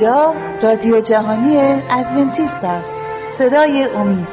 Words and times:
اینجا 0.00 0.34
رادیو 0.62 1.00
جهانی 1.00 1.56
ادونتیست 1.90 2.64
است. 2.64 3.02
صدای 3.30 3.84
امید. 3.84 4.28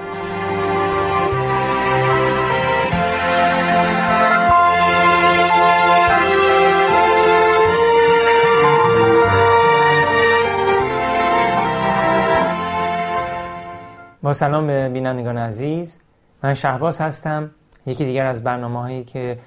با 14.24 14.34
سلام 14.34 14.68
به 14.68 14.90
بینندگان 14.90 15.38
عزیز. 15.38 16.00
من 16.44 16.54
شهباز 16.54 17.02
هستم. 17.02 17.52
یکی 17.86 18.06
دیگر 18.06 18.26
از 18.26 18.44
برنامه 18.44 18.80
هایی 18.80 19.04
که 19.04 19.38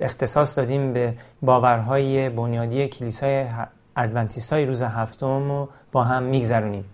اختصاص 0.00 0.58
دادیم 0.58 0.92
به 0.92 1.14
باورهای 1.42 2.28
بنیادی 2.28 2.88
کلیسای 2.88 3.44
ادونتیست 3.96 4.52
های 4.52 4.66
روز 4.66 4.82
هفتم 4.82 5.48
رو 5.48 5.68
با 5.92 6.04
هم 6.04 6.22
میگذرونیم. 6.22 6.84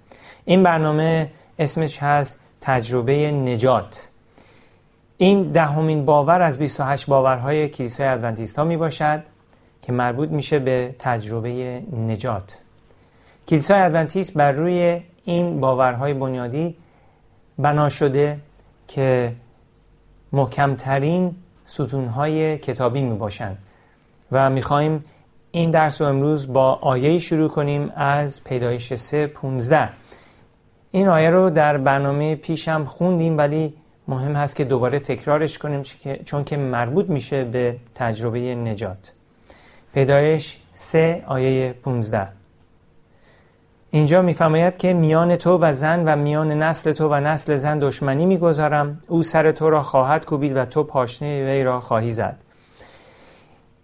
این 0.45 0.63
برنامه 0.63 1.31
اسمش 1.59 1.99
هست 2.03 2.41
تجربه 2.61 3.31
نجات. 3.31 4.09
این 5.17 5.43
دهمین 5.43 6.05
باور 6.05 6.43
از 6.43 6.59
28 6.59 7.07
باورهای 7.07 7.69
کلیسای 7.69 8.07
ادونتیست 8.07 8.59
ها 8.59 8.65
می 8.65 8.91
که 9.83 9.93
مربوط 9.93 10.29
میشه 10.29 10.59
به 10.59 10.95
تجربه 10.99 11.83
نجات. 11.93 12.61
کلیسای 13.49 13.81
ادونتیست 13.81 14.35
بر 14.35 14.53
روی 14.53 15.01
این 15.25 15.61
باورهای 15.61 16.15
بنیادی 16.15 16.77
بنا 17.59 17.89
شده 17.89 18.39
که 18.89 19.33
محکمترین 20.33 21.37
ستونهای 21.67 22.59
کتابی 22.59 23.03
می 23.03 23.17
باشند 23.17 23.59
و 24.33 24.51
می‌خواهیم 24.51 25.03
این 25.51 25.71
درس 25.71 26.01
رو 26.01 26.07
امروز 26.07 26.53
با 26.53 26.73
آیه 26.73 27.19
شروع 27.19 27.49
کنیم 27.49 27.93
از 27.97 28.45
پیدایش 28.45 28.95
3 28.95 29.27
15 29.27 29.89
این 30.91 31.09
آیه 31.09 31.31
رو 31.31 31.51
در 31.51 31.79
برنامه 31.79 32.35
پیشم 32.35 32.85
خوندیم 32.85 33.39
ولی 33.39 33.75
مهم 34.09 34.33
هست 34.33 34.57
که 34.57 34.65
دوباره 34.65 34.99
تکرارش 34.99 35.59
کنیم 35.59 35.83
چون 36.25 36.45
که 36.45 36.57
مربوط 36.57 37.09
میشه 37.09 37.45
به 37.45 37.77
تجربه 37.95 38.55
نجات. 38.55 39.13
پیدایش 39.95 40.59
3 40.75 41.25
آیه 41.27 41.75
15 41.83 42.29
اینجا 43.91 44.23
میفرماید 44.23 44.77
که 44.77 44.93
میان 44.93 45.37
تو 45.37 45.59
و 45.59 45.73
زن 45.73 46.05
و 46.05 46.17
میان 46.17 46.53
نسل 46.53 46.93
تو 46.93 47.09
و 47.09 47.15
نسل 47.21 47.57
زن 47.57 47.79
دشمنی 47.79 48.27
می‌گذارم. 48.27 49.01
او 49.09 49.23
سر 49.23 49.53
تو 49.53 49.71
را 49.71 49.83
خواهد 49.83 50.25
کوبید 50.25 50.57
و 50.57 50.65
تو 50.65 50.83
پاشنه 50.83 51.45
وی 51.45 51.63
را 51.63 51.81
خواهی 51.81 52.13
زد. 52.13 52.43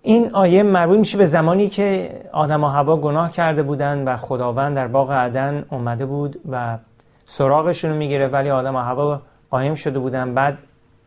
این 0.02 0.34
آیه 0.34 0.62
مربوط 0.62 0.98
میشه 0.98 1.18
به 1.18 1.26
زمانی 1.26 1.68
که 1.68 2.20
آدم 2.32 2.64
و 2.64 2.68
هوا 2.68 2.96
گناه 2.96 3.32
کرده 3.32 3.62
بودند 3.62 4.06
و 4.06 4.16
خداوند 4.16 4.76
در 4.76 4.88
باغ 4.88 5.12
عدن 5.12 5.64
اومده 5.70 6.06
بود 6.06 6.40
و 6.50 6.78
سراغشون 7.26 7.90
رو 7.90 7.96
می‌گیره 7.96 8.28
ولی 8.28 8.50
آدم 8.50 8.76
و 8.76 8.78
هوا 8.78 9.20
قایم 9.50 9.74
شده 9.74 9.98
بودن. 9.98 10.34
بعد 10.34 10.58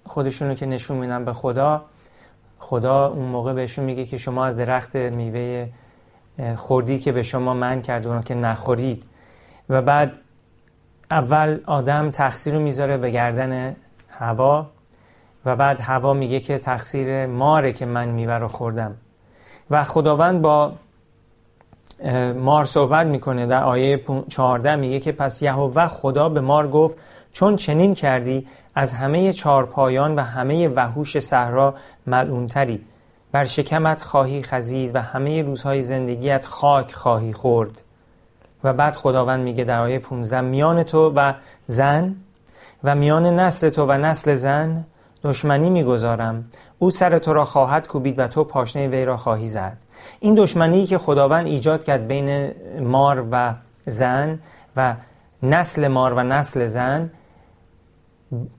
خودشون 0.06 0.48
رو 0.48 0.54
که 0.54 0.66
نشون 0.66 0.98
میدن 0.98 1.26
به 1.26 1.34
خدا 1.34 1.82
خدا 2.60 3.08
اون 3.08 3.26
موقع 3.26 3.54
بهشون 3.54 3.86
میگه 3.86 4.06
که 4.06 4.18
شما 4.18 4.46
از 4.46 4.58
درخت 4.58 4.96
میوه 4.96 5.68
خوردی 6.56 7.00
که 7.00 7.12
به 7.12 7.23
شما 7.23 7.54
من 7.54 7.82
کرده 7.82 8.23
که 8.26 8.36
نخورید. 8.36 9.04
و 9.70 9.82
بعد 9.82 10.18
اول 11.12 11.60
آدم 11.66 12.12
تقصیر 12.12 12.54
رو 12.54 12.60
می‌ذاره 12.60 12.98
به 12.98 13.10
گردن 13.12 13.76
هوا 14.10 14.68
و 15.46 15.56
بعد 15.56 15.82
هوا 15.82 16.14
میگه 16.14 16.40
که 16.40 16.58
تقصیر 16.58 17.26
ماره 17.26 17.74
که 17.74 17.86
من 17.86 18.10
میوه 18.10 18.34
رو 18.34 18.48
خوردم. 18.48 18.96
و 19.72 19.84
خداوند 19.84 20.42
با 20.42 20.74
مار 22.36 22.66
صحبت 22.66 23.08
می‌کنه. 23.08 23.45
در 23.45 23.64
آیه 23.64 24.04
14 24.28 24.76
میگه 24.76 25.00
که 25.00 25.11
پس 25.11 25.42
یهوه 25.42 25.88
خدا 25.88 26.30
به 26.30 26.42
مار 26.42 26.67
گفت 26.67 26.95
چون 27.32 27.55
چنین 27.55 27.94
کردی 27.94 28.48
از 28.76 28.94
همه 28.94 29.34
چارپایان 29.34 30.16
و 30.16 30.20
همه 30.20 30.67
وحوش 30.67 31.20
صحرا 31.20 31.76
ملعونتری. 32.08 32.82
بر 33.32 33.45
شکمت 33.45 34.02
خواهی 34.02 34.44
خزید 34.44 34.95
و 34.95 35.02
همه 35.02 35.42
روزهای 35.42 35.82
زندگیت 35.82 36.45
خاک 36.45 36.92
خواهی 36.92 37.34
خورد. 37.34 37.82
و 38.64 38.73
بعد 38.73 38.95
خداوند 38.95 39.39
میگه 39.39 39.64
در 39.64 39.80
آیه 39.80 40.00
15 40.00 40.42
میان 40.42 40.84
تو 40.84 41.14
و 41.16 41.34
زن 41.67 42.16
و 42.84 42.95
میان 42.95 43.26
نسل 43.39 43.70
تو 43.70 43.86
و 43.86 43.92
نسل 43.92 44.34
زن 44.34 44.86
دشمنی 45.25 45.69
می‌گذارم. 45.69 46.45
او 46.80 46.91
سر 46.91 47.17
تو 47.17 47.33
را 47.33 47.45
خواهد 47.45 47.87
کوبید 47.87 48.19
و 48.19 48.27
تو 48.27 48.43
پاشنه 48.43 48.87
وی 48.87 49.05
را 49.05 49.17
خواهی 49.17 49.47
زد. 49.47 49.77
این 50.19 50.36
دشمنی 50.36 50.86
که 50.86 50.97
خداوند 50.97 51.45
ایجاد 51.45 51.83
کرد 51.83 52.08
بین 52.08 52.52
مار 52.80 53.27
و 53.31 53.53
زن 53.86 54.39
و 54.75 54.95
نسل 55.43 55.87
مار 55.87 56.13
و 56.13 56.23
نسل 56.23 56.65
زن 56.65 57.11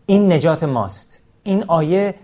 این 0.06 0.32
نجات 0.32 0.64
ماست. 0.64 1.22
این 1.42 1.64
آیه 1.68 2.14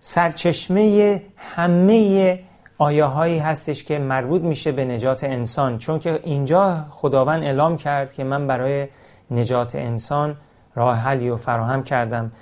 سرچشمه 0.00 1.22
همه 1.36 2.40
آیه 2.78 3.04
هایی 3.04 3.38
هستش 3.38 3.84
که 3.84 3.98
مربوط 3.98 4.42
میشه 4.42 4.72
به 4.72 4.84
نجات 4.84 5.24
انسان. 5.24 5.78
چون 5.78 5.98
که 5.98 6.20
اینجا 6.24 6.84
خداوند 6.90 7.42
اعلام 7.42 7.76
کرد 7.76 8.14
که 8.14 8.24
من 8.24 8.46
برای 8.46 8.88
نجات 9.30 9.74
انسان 9.74 10.36
راه 10.74 10.96
حلی 10.96 11.30
و 11.30 11.36
فراهم 11.36 11.82
کردم. 11.82 12.32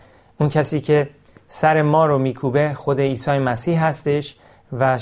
کسی 0.49 0.81
که 0.81 1.11
سر 1.49 1.83
ما 1.83 2.07
رو 2.07 2.19
میکوبه 2.19 2.75
خود 2.75 3.01
عیسی 3.01 3.39
مسیح 3.39 3.85
هستش 3.85 4.37
و, 4.73 4.99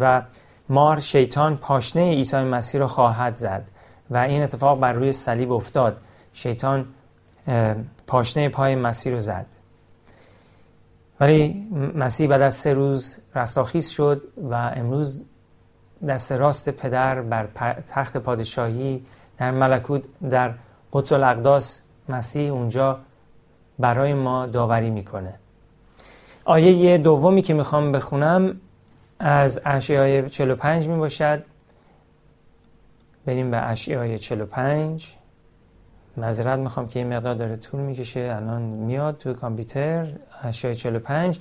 و 0.00 0.22
مار 0.68 1.00
شیطان 1.00 1.56
پاشنه 1.56 2.10
عیسی 2.10 2.36
مسیح 2.36 2.80
رو 2.80 2.86
خواهد 2.86 3.36
زد 3.36 3.68
و 4.10 4.16
این 4.16 4.42
اتفاق 4.42 4.80
بر 4.80 4.92
روی 4.92 5.12
صلیب 5.12 5.52
افتاد. 5.52 5.96
شیطان 6.32 6.86
پاشنه 8.06 8.48
پای 8.48 8.74
مسیح 8.74 9.12
رو 9.12 9.20
زد. 9.20 9.46
ولی 11.20 11.68
مسیح 11.94 12.28
بعد 12.28 12.42
از 12.42 12.54
سه 12.54 12.74
روز 12.74 13.16
رستاخیز 13.34 13.88
شد 13.88 14.22
و 14.50 14.54
امروز 14.54 15.24
دست 16.08 16.32
راست 16.32 16.70
پدر 16.70 17.22
بر 17.22 17.48
تخت 17.88 18.16
پادشاهی 18.16 19.06
در 19.38 19.50
ملکوت 19.50 20.02
در 20.30 20.54
قدس 20.92 21.12
الاقداس 21.12 21.80
مسیح 22.08 22.52
اونجا 22.52 22.98
برای 23.80 24.14
ما 24.14 24.46
داوری 24.46 24.90
می‌کنه. 24.90 25.34
آیه 26.44 26.98
دومی 26.98 27.42
که 27.42 27.54
می‌خوام 27.54 27.92
بخونم 27.92 28.60
از 29.18 29.60
اشعای 29.64 30.30
45 30.30 30.88
می 30.88 30.96
باشد 30.98 31.44
بریم 33.26 33.50
به 33.50 33.56
اشعای 33.56 34.18
45 34.18 35.14
معذرت 36.16 36.58
می‌خوام 36.58 36.88
که 36.88 36.98
این 36.98 37.16
مقدار 37.16 37.34
داره 37.34 37.56
طول 37.56 37.80
می‌کشه. 37.80 38.32
الان 38.36 38.62
میاد 38.62 39.18
تو 39.18 39.34
کامپیوتر. 39.34 40.12
845 40.40 41.38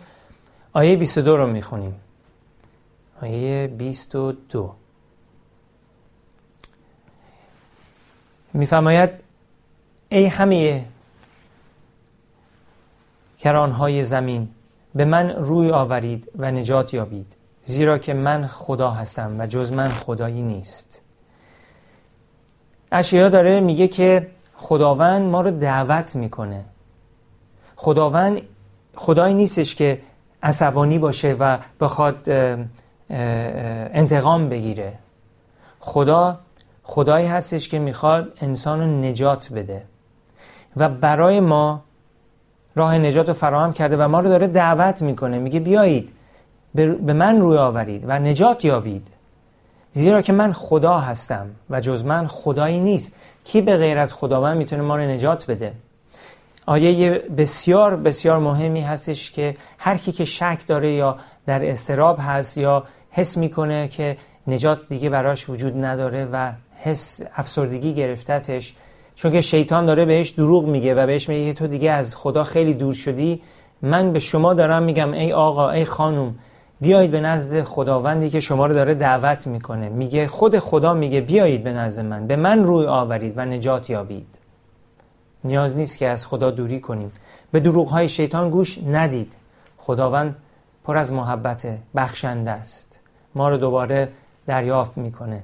آیه 0.73 0.95
22 0.95 1.37
رو 1.37 1.47
می‌خونیم. 1.47 1.95
آیه 3.21 3.67
22 3.67 4.75
میفرماید 8.53 9.09
ای 10.09 10.25
همه 10.25 10.85
کرانهای 13.39 14.03
زمین 14.03 14.49
به 14.95 15.05
من 15.05 15.29
روی 15.29 15.71
آورید 15.71 16.31
و 16.35 16.51
نجات 16.51 16.93
یابید 16.93 17.35
زیرا 17.65 17.97
که 17.97 18.13
من 18.13 18.47
خدا 18.47 18.91
هستم 18.91 19.35
و 19.39 19.47
جز 19.47 19.71
من 19.71 19.89
خدایی 19.89 20.41
نیست. 20.41 21.01
اشیا 22.91 23.29
داره 23.29 23.59
میگه 23.59 23.87
که 23.87 24.27
خداوند 24.55 25.21
ما 25.21 25.41
رو 25.41 25.51
دعوت 25.51 26.15
می‌کنه. 26.15 26.65
خداوند 27.75 28.41
خدایی 28.95 29.33
نیستش 29.33 29.75
که 29.75 30.01
عصبانی 30.43 30.99
باشه 30.99 31.35
و 31.39 31.57
بخواد 31.79 32.29
انتقام 33.09 34.49
بگیره. 34.49 34.93
خدا 35.79 36.39
خدایی 36.83 37.27
هستش 37.27 37.69
که 37.69 37.79
می‌خواد 37.79 38.33
انسان 38.41 38.79
رو 38.79 38.85
نجات 38.85 39.53
بده. 39.53 39.83
و 40.77 40.89
برای 40.89 41.39
ما 41.39 41.83
راه 42.75 42.97
نجات 42.97 43.27
رو 43.27 43.33
فراهم 43.33 43.73
کرده 43.73 43.97
و 43.97 44.07
ما 44.07 44.19
رو 44.19 44.29
داره 44.29 44.47
دعوت 44.47 45.01
می‌کنه. 45.01 45.39
میگه 45.39 45.59
بیایید. 45.59 46.13
به 46.75 47.13
من 47.13 47.41
روی 47.41 47.57
آورید 47.57 48.03
و 48.07 48.19
نجات 48.19 48.65
یابید. 48.65 49.07
زیرا 49.93 50.21
که 50.21 50.33
من 50.33 50.51
خدا 50.51 50.99
هستم 50.99 51.47
و 51.69 51.81
جز 51.81 52.05
من 52.05 52.27
خدایی 52.27 52.79
نیست. 52.79 53.11
کی 53.43 53.61
به 53.61 53.77
غیر 53.77 53.97
از 53.97 54.13
خداوند 54.13 54.57
می‌تونه 54.57 54.81
ما 54.81 54.95
رو 54.95 55.01
نجات 55.01 55.51
بده؟ 55.51 55.73
آیه 56.65 57.11
بسیار 57.37 57.95
بسیار 57.95 58.39
مهمی 58.39 58.81
هستش 58.81 59.31
که 59.31 59.57
هر 59.77 59.97
کی 59.97 60.11
که 60.11 60.25
شک 60.25 60.59
داره 60.67 60.91
یا 60.91 61.17
در 61.45 61.69
استراب 61.69 62.17
هست 62.21 62.57
یا 62.57 62.83
حس 63.11 63.37
می‌کنه 63.37 63.87
که 63.87 64.17
نجات 64.47 64.79
دیگه 64.89 65.09
براش 65.09 65.49
وجود 65.49 65.85
نداره 65.85 66.25
و 66.31 66.51
حس 66.75 67.21
افسردگی 67.35 67.93
گرفتتش 67.93 68.75
چون 69.19 69.31
که 69.31 69.41
شیطان 69.41 69.85
داره 69.85 70.05
بهش 70.05 70.29
دروغ 70.29 70.65
میگه 70.65 70.95
و 70.95 71.05
بهش 71.05 71.29
میگه 71.29 71.53
تو 71.53 71.67
دیگه 71.67 71.91
از 71.91 72.15
خدا 72.15 72.43
خیلی 72.43 72.73
دور 72.73 72.93
شدی 72.93 73.41
من 73.81 74.13
به 74.13 74.19
شما 74.19 74.53
دارم 74.53 74.83
میگم 74.83 75.13
ای 75.13 75.33
آقا 75.33 75.69
ای 75.69 75.85
خانم 75.85 76.35
بیایید 76.81 77.11
به 77.11 77.19
نزد 77.19 77.63
خداوندی 77.63 78.29
که 78.29 78.39
شما 78.39 78.65
رو 78.65 78.73
داره 78.73 78.93
دعوت 78.93 79.47
می‌کنه. 79.47 79.89
میگه 79.89 80.27
خود 80.27 80.59
خدا 80.59 80.93
میگه 80.93 81.21
بیایید 81.21 81.63
به 81.63 81.73
نزد 81.73 82.05
من 82.05 82.27
به 82.27 82.35
من 82.35 82.63
روی 82.63 82.85
آورید 82.85 83.33
و 83.37 83.45
نجات 83.45 83.89
یابید. 83.89 84.39
نیاز 85.43 85.75
نیست 85.75 85.97
که 85.97 86.07
از 86.07 86.25
خدا 86.25 86.51
دوری 86.51 86.79
کنیم. 86.79 87.11
به 87.51 87.59
دروغ 87.59 87.87
های 87.87 88.09
شیطان 88.09 88.49
گوش 88.49 88.79
ندید. 88.87 89.33
خداوند 89.77 90.35
پر 90.83 90.97
از 90.97 91.11
محبت 91.11 91.67
بخشنده 91.95 92.51
است. 92.51 93.01
ما 93.35 93.49
رو 93.49 93.57
دوباره 93.57 94.09
دریافت 94.45 94.97
می‌کنه. 94.97 95.43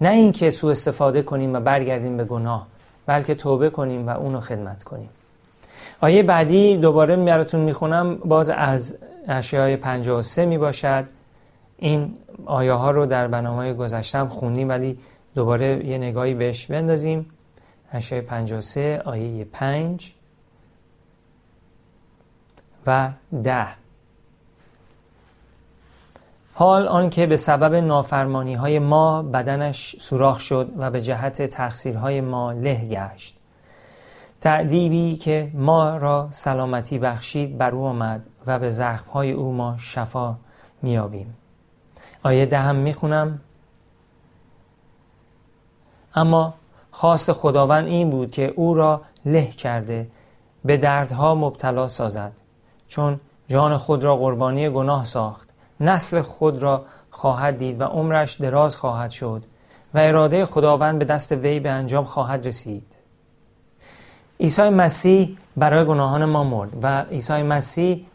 نه 0.00 0.08
اینکه 0.08 0.50
سوء 0.50 0.70
استفاده 0.70 1.22
کنیم 1.22 1.54
و 1.54 1.60
برگردیم 1.60 2.16
به 2.16 2.24
گناه. 2.24 2.75
بلکه 3.06 3.34
توبه 3.34 3.70
کنیم 3.70 4.08
و 4.08 4.10
اونو 4.10 4.40
خدمت 4.40 4.84
کنیم. 4.84 5.08
آیه 6.00 6.22
بعدی 6.22 6.76
دوباره 6.76 7.16
براتون 7.16 7.60
می‌خونم. 7.60 8.16
باز 8.16 8.50
از 8.50 8.96
اشیای 9.28 9.76
53 9.76 10.46
می 10.46 10.58
باشد 10.58 11.04
این 11.78 12.14
آیه 12.46 12.72
ها 12.72 12.90
رو 12.90 13.06
در 13.06 13.28
برنامه 13.28 13.74
گذشتم 13.74 14.28
خوندیم 14.28 14.68
ولی 14.68 14.98
دوباره 15.34 15.86
یه 15.86 15.98
نگاهی 15.98 16.34
بهش 16.34 16.66
بندازیم. 16.66 17.26
اشیای 17.92 18.20
53 18.20 19.02
آیه 19.04 19.44
5 19.44 20.12
و 22.86 23.10
10 23.42 23.66
حال 26.58 26.88
آنکه 26.88 27.26
به 27.26 27.36
سبب 27.36 27.74
نافرمانی 27.74 28.54
های 28.54 28.78
ما 28.78 29.22
بدنش 29.22 29.96
سوراخ 30.00 30.40
شد 30.40 30.72
و 30.76 30.90
به 30.90 31.02
جهت 31.02 31.42
تقصیرهای 31.42 32.20
ما 32.20 32.52
له 32.52 32.88
گشت. 32.88 33.36
تعدیبی 34.40 35.16
که 35.16 35.50
ما 35.54 35.96
را 35.96 36.28
سلامتی 36.30 36.98
بخشید 36.98 37.58
بر 37.58 37.70
او 37.70 37.84
آمد 37.84 38.26
و 38.46 38.58
به 38.58 38.70
زخمهای 38.70 39.32
او 39.32 39.52
ما 39.52 39.76
شفا 39.78 40.36
میابیم 40.82 41.36
آیه 42.22 42.46
دهم 42.46 42.76
می‌خونم. 42.76 43.40
اما 46.14 46.54
خواست 46.90 47.32
خداوند 47.32 47.86
این 47.86 48.10
بود 48.10 48.30
که 48.30 48.52
او 48.56 48.74
را 48.74 49.02
له 49.26 49.46
کرده 49.46 50.10
به 50.64 50.76
دردها 50.76 51.34
مبتلا 51.34 51.88
سازد 51.88 52.32
چون 52.88 53.20
جان 53.48 53.76
خود 53.76 54.04
را 54.04 54.16
قربانی 54.16 54.70
گناه 54.70 55.04
ساخت. 55.04 55.45
نسل 55.80 56.20
خود 56.20 56.62
را 56.62 56.84
خواهد 57.10 57.58
دید 57.58 57.80
و 57.80 57.84
عمرش 57.84 58.32
دراز 58.32 58.76
خواهد 58.76 59.10
شد 59.10 59.42
و 59.94 59.98
اراده 59.98 60.46
خداوند 60.46 60.98
به 60.98 61.04
دست 61.04 61.32
وی 61.32 61.60
به 61.60 61.70
انجام 61.70 62.04
خواهد 62.04 62.46
رسید. 62.46 62.96
عیسی 64.40 64.68
مسیح 64.68 65.36
برای 65.56 65.84
گناهان 65.84 66.24
ما 66.24 66.44
مرد 66.44 66.70
و 66.82 67.02
عیسی 67.02 67.42
مسیح 67.42 68.06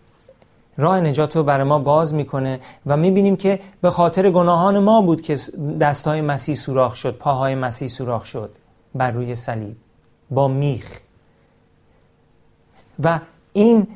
راه 0.77 1.01
نجات 1.01 1.35
رو 1.35 1.43
برای 1.43 1.63
ما 1.63 1.79
باز 1.79 2.13
می‌کنه 2.13 2.59
و 2.85 2.97
می‌بینیم 2.97 3.35
که 3.35 3.59
به 3.81 3.89
خاطر 3.89 4.31
گناهان 4.31 4.79
ما 4.79 5.01
بود 5.01 5.21
که 5.21 5.39
دستهای 5.79 6.21
مسیح 6.21 6.55
سوراخ 6.55 6.95
شد 6.95 7.17
پاهای 7.17 7.55
مسیح 7.55 7.87
سوراخ 7.87 8.25
شد 8.25 8.55
بر 8.95 9.11
روی 9.11 9.35
صلیب 9.35 9.75
با 10.31 10.47
میخ. 10.47 10.99
و 13.03 13.19
این 13.53 13.87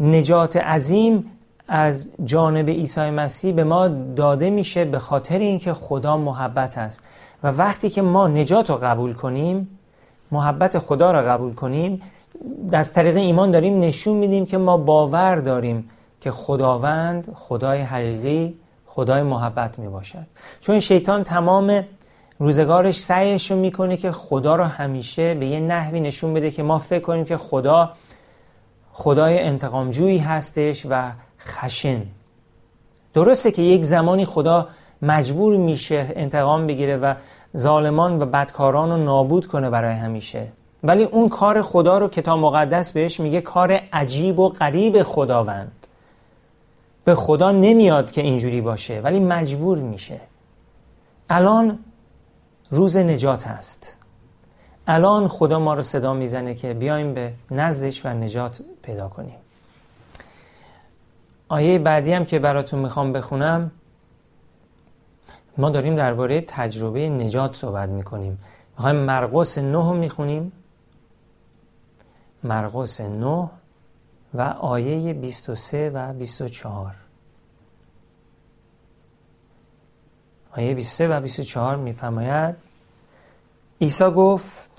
نجات 0.00 0.56
عظیم 0.56 1.35
از 1.68 2.08
جانب 2.24 2.68
عیسی 2.68 3.10
مسیح 3.10 3.54
به 3.54 3.64
ما 3.64 3.88
داده 3.88 4.50
میشه 4.50 4.84
به 4.84 4.98
خاطر 4.98 5.38
اینکه 5.38 5.74
خدا 5.74 6.16
محبت 6.16 6.78
است. 6.78 7.00
و 7.42 7.50
وقتی 7.50 7.90
که 7.90 8.02
ما 8.02 8.28
نجات 8.28 8.70
رو 8.70 8.76
قبول 8.76 9.14
کنیم 9.14 9.78
محبت 10.32 10.78
خدا 10.78 11.10
را 11.10 11.22
قبول 11.22 11.54
کنیم 11.54 12.02
از 12.72 12.92
طریق 12.92 13.16
ایمان 13.16 13.50
داریم 13.50 13.80
نشون 13.80 14.16
میدیم 14.16 14.46
که 14.46 14.58
ما 14.58 14.76
باور 14.76 15.36
داریم 15.36 15.90
که 16.20 16.30
خداوند 16.30 17.34
خدای 17.34 17.80
حقیقی 17.80 18.54
خدای 18.86 19.22
محبت 19.22 19.78
می 19.78 19.88
باشد 19.88 20.26
چون 20.60 20.80
شیطان 20.80 21.24
تمام 21.24 21.84
روزگارش 22.38 22.98
سعیش 23.00 23.50
رو 23.50 23.56
می‌کنه 23.56 23.96
که 23.96 24.12
خدا 24.12 24.56
رو 24.56 24.64
همیشه 24.64 25.34
به 25.34 25.46
یه 25.46 25.60
نحوی 25.60 26.00
نشون 26.00 26.34
بده 26.34 26.50
که 26.50 26.62
ما 26.62 26.78
فکر 26.78 27.02
کنیم 27.02 27.24
که 27.24 27.36
خدا 27.36 27.92
خدای 28.98 29.38
انتقامجویی 29.38 30.18
هستش 30.18 30.86
و 30.90 31.12
خشن. 31.40 32.02
درسته 33.14 33.50
که 33.50 33.62
یک 33.62 33.84
زمانی 33.84 34.24
خدا 34.24 34.68
مجبور 35.02 35.56
میشه 35.56 36.12
انتقام 36.16 36.66
بگیره 36.66 36.96
و 36.96 37.14
ظالمان 37.56 38.22
و 38.22 38.26
بدکاران 38.26 38.90
رو 38.90 38.96
نابود 38.96 39.46
کنه 39.46 39.70
برای 39.70 39.94
همیشه. 39.94 40.46
ولی 40.82 41.04
اون 41.04 41.28
کار 41.28 41.62
خدا 41.62 41.98
رو 41.98 42.08
کتاب 42.08 42.38
مقدس 42.38 42.92
بهش 42.92 43.20
میگه 43.20 43.40
کار 43.40 43.80
عجیب 43.92 44.38
و 44.38 44.48
غریب 44.48 45.02
خداوند. 45.02 45.86
به 47.04 47.14
خدا 47.14 47.52
نمیاد 47.52 48.12
که 48.12 48.20
اینجوری 48.20 48.60
باشه 48.60 49.00
ولی 49.00 49.20
مجبور 49.20 49.78
میشه. 49.78 50.20
الان 51.30 51.78
روز 52.70 52.96
نجات 52.96 53.46
هست. 53.46 53.95
الان 54.86 55.28
خدا 55.28 55.58
ما 55.58 55.74
رو 55.74 55.82
صدا 55.82 56.14
می‌زنه 56.14 56.54
که 56.54 56.74
بیایم 56.74 57.14
به 57.14 57.32
نزدش 57.50 58.06
و 58.06 58.08
نجات 58.08 58.60
پیدا 58.82 59.08
کنیم. 59.08 59.36
آیه 61.48 61.78
بعدی 61.78 62.12
هم 62.12 62.24
که 62.24 62.38
براتون 62.38 62.80
می‌خوام 62.80 63.12
بخونم 63.12 63.70
ما 65.58 65.70
داریم 65.70 65.96
درباره 65.96 66.40
تجربه 66.40 67.08
نجات 67.08 67.56
صحبت 67.56 67.88
می‌کنیم. 67.88 68.38
می‌خوایم 68.76 68.96
مرقس 68.96 69.58
9 69.58 69.72
رو 69.72 69.94
می‌خونیم. 69.94 70.52
مرقس 72.42 73.00
9 73.00 73.50
و 74.34 74.42
آیه 74.42 75.12
23 75.12 75.90
و 75.90 76.12
24 76.12 76.94
آیه 80.52 80.74
23 80.74 81.08
و 81.08 81.20
24 81.20 81.76
میفرماید 81.76 82.56
عیسی 83.80 84.04
گفت 84.04 84.75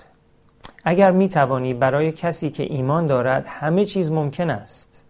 اگر 0.88 1.10
می‌توانی 1.10 1.74
برای 1.74 2.12
کسی 2.12 2.50
که 2.50 2.62
ایمان 2.62 3.06
دارد 3.06 3.46
همه 3.46 3.84
چیز 3.84 4.10
ممکن 4.10 4.50
است. 4.50 5.04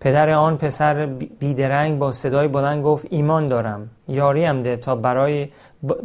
پدر 0.00 0.30
آن 0.30 0.56
پسر 0.56 1.06
بیدرنگ 1.38 1.98
با 1.98 2.12
صدای 2.12 2.48
بلند 2.48 2.84
گفت 2.84 3.06
ایمان 3.10 3.46
دارم 3.46 3.90
یاریم 4.08 4.62
ده 4.62 4.76
تا 4.76 4.96
برای 4.96 5.48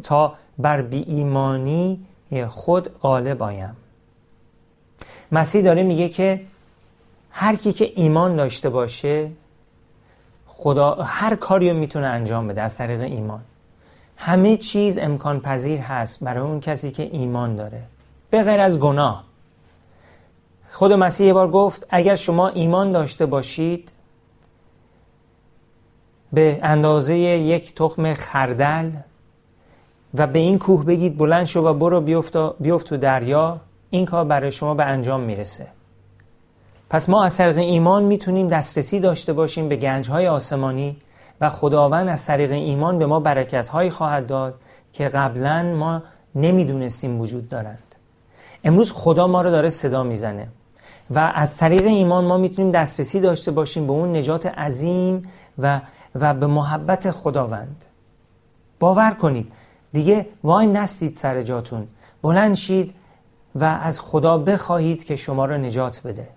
تا 0.03 0.33
بر 0.57 0.81
بی 0.81 1.03
ایمانی 1.07 2.05
خود 2.49 2.99
غالب 2.99 3.43
آیم. 3.43 3.75
مسیح 5.31 5.63
داره 5.63 5.83
میگه 5.83 6.09
که 6.09 6.41
هر 7.31 7.55
کی 7.55 7.73
که 7.73 7.91
ایمان 7.95 8.35
داشته 8.35 8.69
باشه 8.69 9.29
خدا 10.47 10.93
هر 11.03 11.35
کاری 11.35 11.69
رو 11.69 11.77
می‌تونه 11.77 12.07
انجام 12.07 12.47
بده 12.47 12.61
از 12.61 12.77
طریق 12.77 13.01
ایمان. 13.01 13.41
همه 14.17 14.57
چیز 14.57 14.97
امکان 14.97 15.39
پذیر 15.39 15.79
هست 15.79 16.19
برای 16.23 16.43
اون 16.43 16.59
کسی 16.59 16.91
که 16.91 17.03
ایمان 17.11 17.55
داره. 17.55 17.81
به 18.31 18.43
غیر 18.43 18.59
از 18.59 18.79
گناه. 18.79 19.23
خود 20.71 20.93
مسیح 20.93 21.27
یه 21.27 21.33
بار 21.33 21.51
گفت 21.51 21.87
اگر 21.89 22.15
شما 22.15 22.47
ایمان 22.47 22.91
داشته 22.91 23.25
باشید 23.25 23.91
به 26.33 26.59
اندازه 26.61 27.15
یک 27.17 27.75
تخم 27.75 28.13
خردل 28.13 28.91
و 30.13 30.27
به 30.27 30.39
این 30.39 30.59
کوه 30.59 30.85
بگید 30.85 31.17
بلند 31.17 31.45
شو 31.45 31.59
و 31.59 31.73
برو 31.73 32.01
بیفت 32.01 32.87
تو 32.87 32.97
دریا 32.97 33.57
این 33.89 34.05
کار 34.05 34.25
برای 34.25 34.51
شما 34.51 34.73
به 34.73 34.85
انجام 34.85 35.21
می‌رسه. 35.21 35.67
پس 36.89 37.09
ما 37.09 37.23
از 37.23 37.37
طریق 37.37 37.57
ایمان 37.57 38.03
می‌تونیم 38.03 38.47
دسترسی 38.47 38.99
داشته 38.99 39.33
باشیم 39.33 39.69
به 39.69 39.75
گنجهای 39.75 40.27
آسمانی 40.27 40.97
و 41.41 41.49
خداوند 41.49 42.09
از 42.09 42.25
طریق 42.25 42.51
ایمان 42.51 42.99
به 42.99 43.05
ما 43.05 43.19
برکتهایی 43.19 43.89
خواهد 43.89 44.27
داد 44.27 44.55
که 44.93 45.07
قبلا 45.07 45.63
ما 45.63 46.03
نمی‌دونستیم 46.35 47.21
وجود 47.21 47.49
دارند 47.49 47.90
امروز 48.63 48.91
خدا 48.91 49.27
ما 49.27 49.41
رو 49.41 49.51
داره 49.51 49.69
صدا 49.69 50.03
می‌زنه. 50.03 50.47
و 51.11 51.31
از 51.35 51.57
طریق 51.57 51.85
ایمان 51.85 52.25
ما 52.25 52.37
می‌تونیم 52.37 52.71
دسترسی 52.71 53.19
داشته 53.19 53.51
باشیم 53.51 53.87
به 53.87 53.93
اون 53.93 54.15
نجات 54.15 54.45
عظیم 54.45 55.29
و 55.57 55.81
و 56.15 56.33
به 56.33 56.47
محبت 56.47 57.11
خداوند. 57.11 57.85
باور 58.79 59.11
کنید. 59.11 59.51
دیگه 59.93 60.27
وای 60.43 60.67
نستید 60.67 61.15
سر 61.15 61.41
جاتون. 61.41 61.87
بلند 62.21 62.55
شید 62.55 62.93
و 63.55 63.63
از 63.63 63.99
خدا 63.99 64.37
بخواهید 64.37 65.03
که 65.03 65.15
شما 65.15 65.45
را 65.45 65.57
نجات 65.57 66.01
بده. 66.03 66.27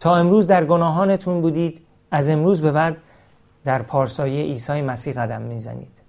تا 0.00 0.16
امروز 0.16 0.46
در 0.46 0.64
گناهانتون 0.64 1.40
بودید 1.40 1.80
از 2.10 2.28
امروز 2.28 2.60
به 2.60 2.72
بعد 2.72 2.98
در 3.64 3.82
پارسایه 3.82 4.42
عیسی 4.42 4.82
مسیح 4.82 5.14
قدم 5.14 5.42
می‌زنید. 5.42 6.00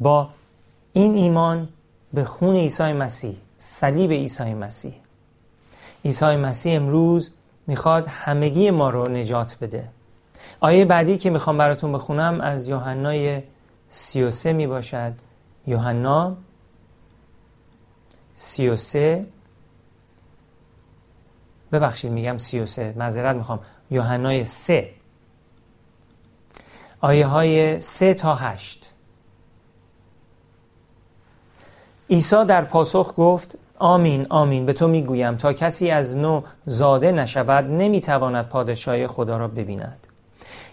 با 0.00 0.28
این 0.92 1.14
ایمان 1.14 1.68
به 2.12 2.24
خون 2.24 2.56
عیسی 2.56 2.92
مسیح 2.92 3.36
صلیب 3.58 4.10
عیسی 4.10 4.54
مسیح. 4.54 4.94
عیسی 6.04 6.36
مسیح 6.36 6.76
امروز 6.76 7.30
می‌خواد 7.66 8.06
همگی 8.06 8.70
ما 8.70 8.90
رو 8.90 9.08
نجات 9.08 9.56
بده. 9.60 9.88
آیه 10.60 10.84
بعدی 10.84 11.18
که 11.18 11.30
می‌خوام 11.30 11.58
براتون 11.58 11.92
بخونم 11.92 12.40
از 12.40 12.68
یوحنای 12.68 13.42
33 13.90 14.52
می 14.52 14.66
باشد 14.66 15.12
یوحنا 15.66 16.36
33 18.34 19.26
ببخشید 21.72 22.12
میگم 22.12 22.38
33 22.38 22.94
معذرت 22.96 23.36
می‌خوام. 23.36 23.60
یوحنای 23.90 24.44
3 24.44 24.90
آیه 27.00 27.26
های 27.26 27.80
3 27.80 28.14
تا 28.14 28.34
8 28.34 28.91
عیسی 32.12 32.44
در 32.44 32.64
پاسخ 32.64 33.14
گفت 33.16 33.58
آمین 33.78 34.26
آمین 34.30 34.66
به 34.66 34.72
تو 34.72 34.88
می‌گویم 34.88 35.36
تا 35.36 35.52
کسی 35.52 35.90
از 35.90 36.16
نو 36.16 36.42
زاده 36.66 37.12
نشود 37.12 37.64
نمی‌تواند 37.64 38.48
پادشاهی 38.48 39.06
خدا 39.06 39.36
را 39.36 39.48
ببیند. 39.48 40.06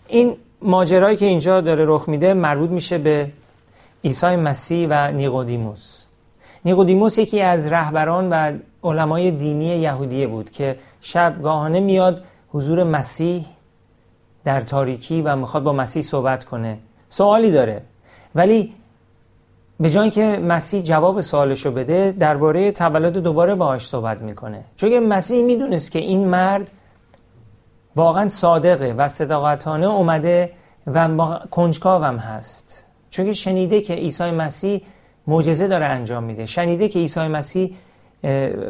این 0.08 0.36
ماجرایی 0.62 1.18
که 1.18 1.26
اینجا 1.26 1.62
داره 1.62 1.86
رخ 1.88 2.10
میده 2.10 2.34
مربوط 2.34 2.70
میشه 2.70 2.98
به 2.98 3.32
عیسی 4.04 4.36
مسیح 4.36 4.88
و 4.90 5.12
نیقودیموس. 5.12 6.04
نیقودیموس 6.66 7.18
یکی 7.18 7.42
از 7.42 7.68
رهبران 7.68 8.30
و 8.30 8.58
علمای 8.84 9.32
دینی 9.32 9.66
یهودیه 9.66 10.28
بود 10.28 10.52
که 10.52 10.80
شبگاهانه 11.02 11.80
میاد 11.80 12.24
حضور 12.50 12.84
مسیح 12.84 13.46
در 14.44 14.62
تاریکی 14.62 15.22
و 15.22 15.36
می‌خواد 15.36 15.64
با 15.64 15.74
مسیح 15.74 16.04
صحبت 16.04 16.46
کنه. 16.46 16.78
سوالی 17.10 17.52
داره. 17.52 17.82
ولی 18.36 18.74
به 19.80 19.90
جای 19.90 20.10
که 20.10 20.24
مسیح 20.26 20.82
جواب 20.82 21.22
سوالش 21.22 21.66
رو 21.66 21.72
بده 21.72 22.12
درباره 22.12 22.72
تولد 22.72 23.18
دوباره 23.18 23.56
باهاش 23.56 23.88
صحبت 23.88 24.22
می‌کنه. 24.22 24.64
چون 24.76 25.00
مسیح 25.00 25.44
می‌دونست 25.44 25.92
که 25.92 26.00
این 26.00 26.28
مرد 26.28 26.68
واقعا 27.96 28.30
صادقه 28.30 28.94
و 28.98 29.08
صداقتانه 29.08 29.88
اومده 29.88 30.52
و 30.88 31.18
کنجکاوم 31.52 32.18
هست. 32.18 32.86
چون 33.10 33.34
شنیده 33.34 33.82
که 33.82 33.94
عیسی 33.94 34.32
مسیح 34.32 34.82
معجزه 35.28 35.68
داره 35.68 35.86
انجام 35.86 36.24
میده. 36.24 36.46
شنیده 36.46 36.88
که 36.88 37.00
عیسی 37.00 37.28
مسیح 37.28 37.76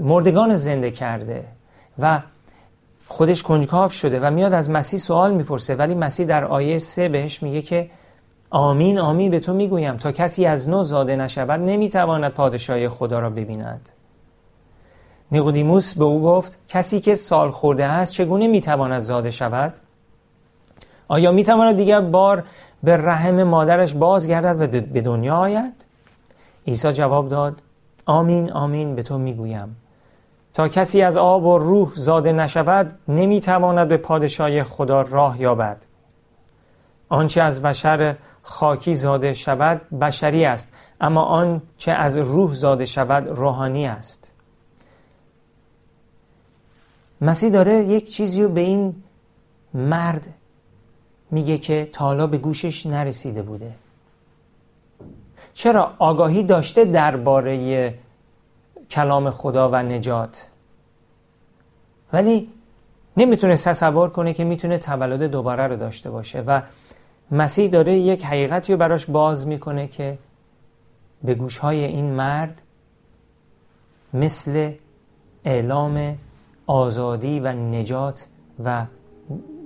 مردگان 0.01 0.55
زنده 0.55 0.91
کرده 0.91 1.43
و 1.99 2.19
خودش 3.07 3.43
کنجکاو 3.43 3.89
شده 3.89 4.19
و 4.19 4.31
میاد 4.31 4.53
از 4.53 4.69
مسیح 4.69 4.99
سوال 4.99 5.33
می‌پرسه. 5.33 5.75
ولی 5.75 5.95
مسیح 5.95 6.25
در 6.25 6.45
آیه 6.45 6.79
سه 6.79 7.09
بهش 7.09 7.43
میگه 7.43 7.61
که 7.61 7.89
آمین 8.51 8.99
آمین 8.99 9.31
به 9.31 9.39
تو 9.39 9.53
می‌گویم 9.53 9.97
تا 9.97 10.11
کسی 10.11 10.45
از 10.45 10.69
نو 10.69 10.83
زاده 10.83 11.15
نشود 11.15 11.59
نمی‌تواند 11.59 12.31
پادشاهی 12.31 12.89
خدا 12.89 13.19
را 13.19 13.29
ببیند. 13.29 13.89
نیقودیموس 15.31 15.93
به 15.93 16.03
او 16.03 16.21
گفت 16.21 16.57
کسی 16.67 16.99
که 16.99 17.15
سال 17.15 17.51
خورده 17.51 17.85
است 17.85 18.13
چگونه 18.13 18.47
می‌تواند 18.47 19.03
زاده 19.03 19.31
شود؟ 19.31 19.73
آیا 21.07 21.31
می‌تواند 21.31 21.77
دیگر 21.77 22.01
بار 22.01 22.43
به 22.83 22.97
رحم 22.97 23.43
مادرش 23.43 23.93
بازگردد 23.93 24.61
و 24.61 24.81
به 24.93 25.01
دنیا 25.01 25.35
آید؟ 25.35 25.73
عیسی 26.67 26.91
جواب 26.91 27.29
داد 27.29 27.61
آمین 28.05 28.51
آمین 28.51 28.95
به 28.95 29.03
تو 29.03 29.17
می‌گویم. 29.17 29.75
تا 30.53 30.67
کسی 30.67 31.01
از 31.01 31.17
آب 31.17 31.45
و 31.45 31.57
روح 31.57 31.91
زاده 31.95 32.31
نشود 32.31 32.99
نمی‌تواند 33.07 33.87
به 33.87 33.97
پادشاهی 33.97 34.63
خدا 34.63 35.01
راه 35.01 35.41
یابد. 35.41 35.77
آنچه 37.09 37.41
از 37.41 37.61
بشر 37.61 38.15
خاکی 38.49 38.95
زاده 38.95 39.33
شود 39.33 39.89
بشری 39.89 40.45
است 40.45 40.67
اما 41.01 41.21
آن 41.21 41.61
چه 41.77 41.91
از 41.91 42.17
روح 42.17 42.53
زاده 42.53 42.85
شود 42.85 43.27
روحانی 43.27 43.87
است. 43.87 44.31
مسیح 47.21 47.49
داره 47.49 47.83
یک 47.83 48.11
چیزی 48.11 48.43
رو 48.43 48.49
به 48.49 48.61
این 48.61 49.03
مرد 49.73 50.27
میگه 51.31 51.57
که 51.57 51.89
تالا 51.93 52.27
به 52.27 52.37
گوشش 52.37 52.85
نرسیده 52.85 53.41
بوده. 53.41 53.71
چرا 55.53 55.93
آگاهی 55.99 56.43
داشته 56.43 56.85
درباره 56.85 57.93
کلام 58.89 59.31
خدا 59.31 59.69
و 59.69 59.75
نجات؟ 59.75 60.47
ولی 62.13 62.49
نمی‌تونه 63.17 63.55
تصور 63.57 64.09
کنه 64.09 64.33
که 64.33 64.43
می‌تونه 64.43 64.77
تولد 64.77 65.23
دوباره 65.23 65.67
رو 65.67 65.75
داشته 65.75 66.09
باشه 66.09 66.41
و 66.41 66.61
مسیح 67.31 67.69
داره 67.69 67.97
یک 67.97 68.25
حقیقتی 68.25 68.73
رو 68.73 68.79
براش 68.79 69.05
باز 69.05 69.47
می‌کنه 69.47 69.87
که 69.87 70.17
به 71.23 71.35
گوشهای 71.35 71.83
این 71.83 72.05
مرد 72.05 72.61
مثل 74.13 74.71
اعلام 75.45 76.17
آزادی 76.67 77.39
و 77.39 77.53
نجات 77.53 78.27
و 78.63 78.85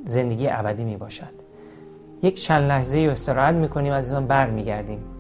زندگی 0.05 0.48
ابدی 0.50 0.84
می 0.84 0.98
باشد 0.98 1.34
یک 2.24 2.41
چند 2.41 2.63
لحظه 2.63 3.08
استراحت 3.12 3.55
می‌کنیم 3.55 3.93
بر 3.93 4.20
برمیگردیم. 4.20 5.12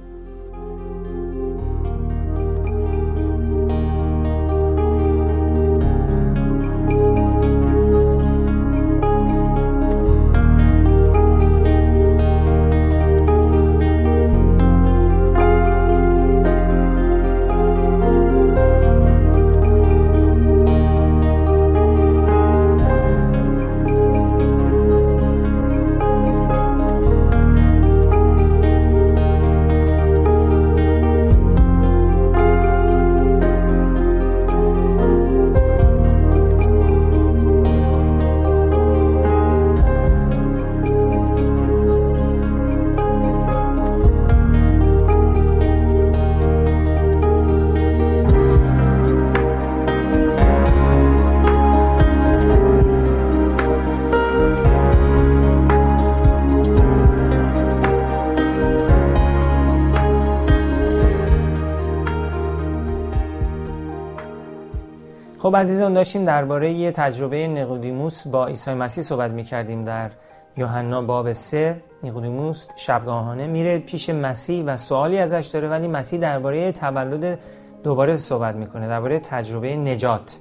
خب 65.53 65.57
عزیزان 65.57 65.93
داشتیم 65.93 66.25
درباره 66.25 66.71
یه 66.71 66.91
تجربه 66.91 67.47
نیقودیموس 67.47 68.27
با 68.27 68.47
عیسی 68.47 68.73
مسیح 68.73 69.03
صحبت 69.03 69.31
می‌کردیم 69.31 69.83
در 69.83 70.11
یوحنا 70.57 71.01
باب 71.01 71.33
3 71.33 71.81
نیقودیموس 72.03 72.67
شبگاهانه 72.75 73.47
میره 73.47 73.79
پیش 73.79 74.09
مسیح 74.09 74.63
و 74.65 74.77
سوالی 74.77 75.17
ازش 75.19 75.49
داره 75.53 75.67
ولی 75.67 75.87
مسیح 75.87 76.19
درباره 76.19 76.71
تولد 76.71 77.39
دوباره 77.83 78.15
صحبت 78.15 78.55
می‌کنه 78.55 78.87
درباره 78.87 79.19
تجربه 79.19 79.75
نجات. 79.75 80.39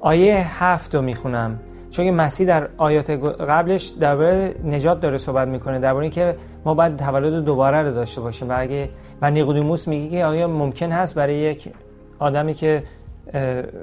آیه 0.00 0.64
هفت 0.64 0.94
رو 0.94 1.02
می‌خونم. 1.02 1.60
چون 1.90 2.10
مسیح 2.10 2.46
در 2.46 2.68
آیات 2.76 3.10
قبلش 3.40 3.86
درباره 3.86 4.54
نجات 4.64 5.00
داره 5.00 5.18
صحبت 5.18 5.48
می‌کنه 5.48 5.78
درباره 5.78 6.02
اینکه 6.02 6.36
ما 6.64 6.74
باید 6.74 6.96
تولد 6.96 7.44
دوباره 7.44 7.82
رو 7.82 7.94
داشته 7.94 8.20
باشیم. 8.20 8.50
و 8.50 8.54
اگه 8.56 8.88
و 9.22 9.30
نیقودیموس 9.30 9.88
میگه 9.88 10.10
که 10.10 10.24
آیا 10.24 10.48
ممکن 10.48 10.92
هست 10.92 11.14
برای 11.14 11.34
یک 11.34 11.72
آدمی 12.18 12.54
که 12.54 12.82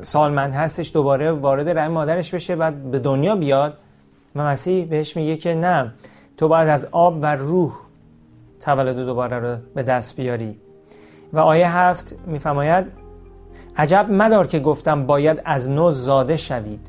سالمند 0.03 0.53
هستش 0.53 0.91
دوباره 0.93 1.31
وارد 1.31 1.69
رحم 1.69 1.91
مادرش 1.91 2.33
بشه 2.33 2.55
بعد 2.55 2.91
به 2.91 2.99
دنیا 2.99 3.35
بیاد. 3.35 3.77
و 4.35 4.43
مسیح 4.43 4.85
بهش 4.85 5.17
میگه 5.17 5.37
که 5.37 5.55
نه 5.55 5.93
تو 6.37 6.47
باید 6.47 6.69
از 6.69 6.87
آب 6.91 7.17
و 7.21 7.35
روح 7.35 7.73
تولد 8.61 8.95
دوباره 8.95 9.39
رو 9.39 9.57
به 9.75 9.83
دست 9.83 10.15
بیاری. 10.15 10.57
و 11.33 11.39
آیه 11.39 11.77
هفت 11.77 12.15
میفرماید 12.25 12.85
عجب 13.77 14.07
مدار 14.11 14.47
که 14.47 14.59
گفتم 14.59 15.05
باید 15.05 15.41
از 15.45 15.69
نو 15.69 15.91
زاده 15.91 16.37
شوید. 16.37 16.87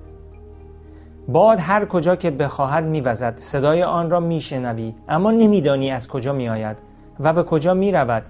باد 1.29 1.59
هر 1.61 1.85
کجا 1.85 2.17
که 2.17 2.31
بخواهد 2.31 2.85
میوزد 2.85 3.35
صدای 3.37 3.83
آن 3.83 4.11
را 4.11 4.21
میشنوی 4.21 4.95
اما 5.09 5.31
نمیدانی 5.31 5.91
از 5.91 6.09
کجا 6.09 6.33
میآید 6.33 6.77
و 7.21 7.33
به 7.33 7.43
کجا 7.43 7.75
می‌رود. 7.75 8.23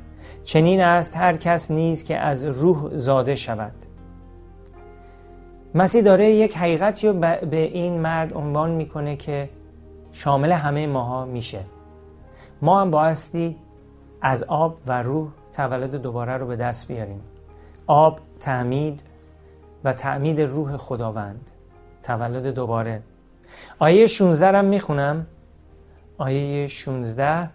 چنین 0.43 0.81
است 0.81 1.17
هر 1.17 1.37
کس 1.37 1.71
نیز 1.71 2.05
که 2.05 2.19
از 2.19 2.45
روح 2.45 2.97
زاده 2.97 3.35
شود. 3.35 3.73
مسیح 5.75 6.03
داره 6.03 6.31
یک 6.31 6.57
حقیقتی 6.57 7.09
رو 7.09 7.13
به 7.51 7.57
این 7.57 8.01
مرد 8.01 8.35
عنوان 8.35 8.71
می‌کنه 8.71 9.17
که 9.17 9.51
شامل 10.13 10.53
همه 10.53 10.87
ماها 10.87 11.25
میشه. 11.25 11.61
ما 12.63 12.81
هم 12.81 12.91
بایستی 12.91 13.57
از 14.21 14.43
آب 14.43 14.79
و 14.87 15.03
روح 15.03 15.29
تولد 15.53 15.95
دوباره 15.95 16.37
رو 16.37 16.47
به 16.47 16.57
دست 16.57 16.89
بیاریم. 16.89 17.21
آب 17.87 18.21
تعمید 18.41 19.03
و 19.85 19.93
تعمید 19.93 20.41
روح 20.41 20.77
خداوند 20.77 21.51
تولد 22.03 22.47
دوباره. 22.47 23.03
آیه 23.79 24.07
16 24.07 24.59
هم 24.59 24.65
می‌خونم. 24.65 25.27
آیه 26.19 26.67
16 26.67 27.51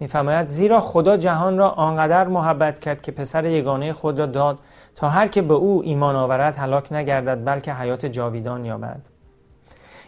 میفرماید 0.00 0.46
زیرا 0.46 0.80
خدا 0.80 1.16
جهان 1.16 1.58
را 1.58 1.68
آنقدر 1.70 2.28
محبت 2.28 2.80
کرد 2.80 3.02
که 3.02 3.12
پسر 3.12 3.44
یگانه 3.44 3.92
خود 3.92 4.18
را 4.18 4.26
داد 4.26 4.58
تا 4.94 5.08
هر 5.08 5.28
که 5.28 5.42
به 5.42 5.54
او 5.54 5.82
ایمان 5.84 6.16
آورد 6.16 6.56
هلاک 6.56 6.92
نگردد 6.92 7.44
بلکه 7.44 7.74
حیات 7.74 8.06
جاویدان 8.06 8.64
یابد. 8.64 9.00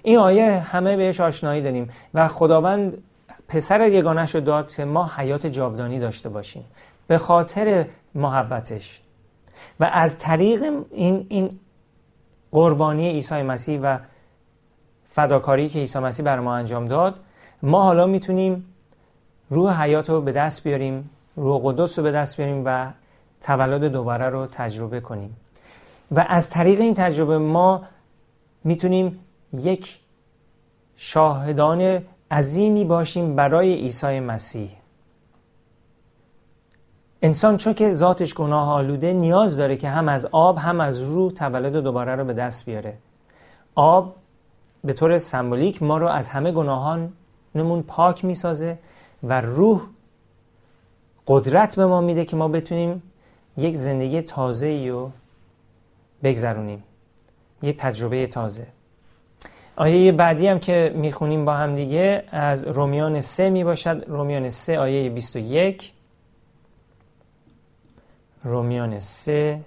این 0.02 0.18
آیه 0.18 0.58
همه 0.58 0.96
بهش 0.96 1.20
آشنایی 1.20 1.62
داریم 1.62 1.90
و 2.14 2.28
خداوند 2.28 3.02
پسر 3.49 3.88
یگانش 3.88 4.34
رو 4.34 4.40
داد 4.40 4.68
که 4.75 4.84
ما 4.84 5.11
حیات 5.16 5.46
جاودانی 5.46 5.99
داشته 5.99 6.28
باشیم 6.28 6.64
به 7.06 7.18
خاطر 7.18 7.87
محبتش. 8.14 9.00
و 9.80 9.90
از 9.92 10.18
طریق 10.18 10.62
این, 10.90 11.26
این 11.28 11.50
قربانی 12.52 13.11
عیسی 13.11 13.42
مسیح 13.42 13.80
و 13.80 13.99
فداکاری 15.11 15.68
که 15.68 15.78
عیسی 15.78 15.99
مسیح 15.99 16.25
بر 16.25 16.40
ما 16.40 16.54
انجام 16.54 16.84
داد 16.84 17.20
ما 17.62 17.82
حالا 17.82 18.06
می‌تونیم 18.06 18.72
روح 19.52 19.82
حیات 19.82 20.11
رو 20.11 20.21
به 20.21 20.32
دست 20.32 20.64
بیاریم 20.64 21.11
روح 21.37 21.61
قدس 21.64 21.99
رو 21.99 22.04
به 22.04 22.12
دست 22.12 22.37
بیاریم 22.37 22.62
و 22.64 22.90
تولد 23.40 23.85
دوباره 23.85 24.28
رو 24.28 24.47
تجربه 24.47 25.00
کنیم. 25.00 25.37
و 26.11 26.26
از 26.28 26.50
طریق 26.50 26.80
این 26.80 26.94
تجربه 26.94 27.38
ما 27.38 27.82
می‌تونیم 28.64 29.18
یک 29.52 29.99
شاهدان 30.97 32.02
عظیمی 32.30 32.85
باشیم 32.85 33.37
برای 33.37 33.75
عیسی 33.75 34.21
مسیح. 34.21 34.71
انسان 37.23 37.56
چون 37.56 37.75
که 37.75 37.94
ذاتش 37.94 38.35
گناه 38.35 38.71
آلوده 38.71 39.12
نیاز 39.12 39.56
داره 39.56 39.76
که 39.76 39.88
هم 39.88 40.09
از 40.09 40.28
آب 40.32 40.59
هم 40.59 40.80
از 40.80 41.00
روح 41.00 41.32
تولد 41.32 41.73
دوباره 41.73 42.16
رو 42.16 42.25
به 42.25 42.32
دست 42.32 42.66
بیاره. 42.66 42.94
آب 43.75 44.14
به 44.85 44.92
طور 44.92 45.18
سمبولیک 45.18 45.82
ما 45.82 45.99
رو 45.99 46.09
از 46.09 46.28
همه 46.28 46.52
گناهانمون 46.52 47.82
پاک 47.87 48.25
می‌سازه 48.25 48.78
و 49.23 49.41
روح 49.41 49.83
قدرت 51.26 51.76
به 51.76 51.87
ما 51.87 52.00
میده 52.00 52.25
که 52.25 52.37
ما 52.37 52.49
بتونیم 52.49 53.02
یک 53.57 53.76
زندگی 53.76 54.23
تازه 54.23 54.88
رو 54.88 55.11
بگذرونیم. 56.23 56.85
یک 57.62 57.76
تجربه 57.76 58.26
تازه. 58.26 58.67
آیه 59.76 60.12
بعدی 60.12 60.47
هم 60.47 60.59
که 60.59 60.93
می‌خونیم 60.97 61.45
با 61.45 61.55
هم 61.55 61.75
دیگه 61.75 62.25
از 62.31 62.64
رومیان 62.64 63.21
سه 63.21 63.50
می 63.50 63.64
باشد 63.64 64.05
رومیان 64.09 64.50
سه 64.50 64.79
آیه 64.79 65.11
21 65.11 65.93
رومیان 68.45 69.00
سه 69.00 69.61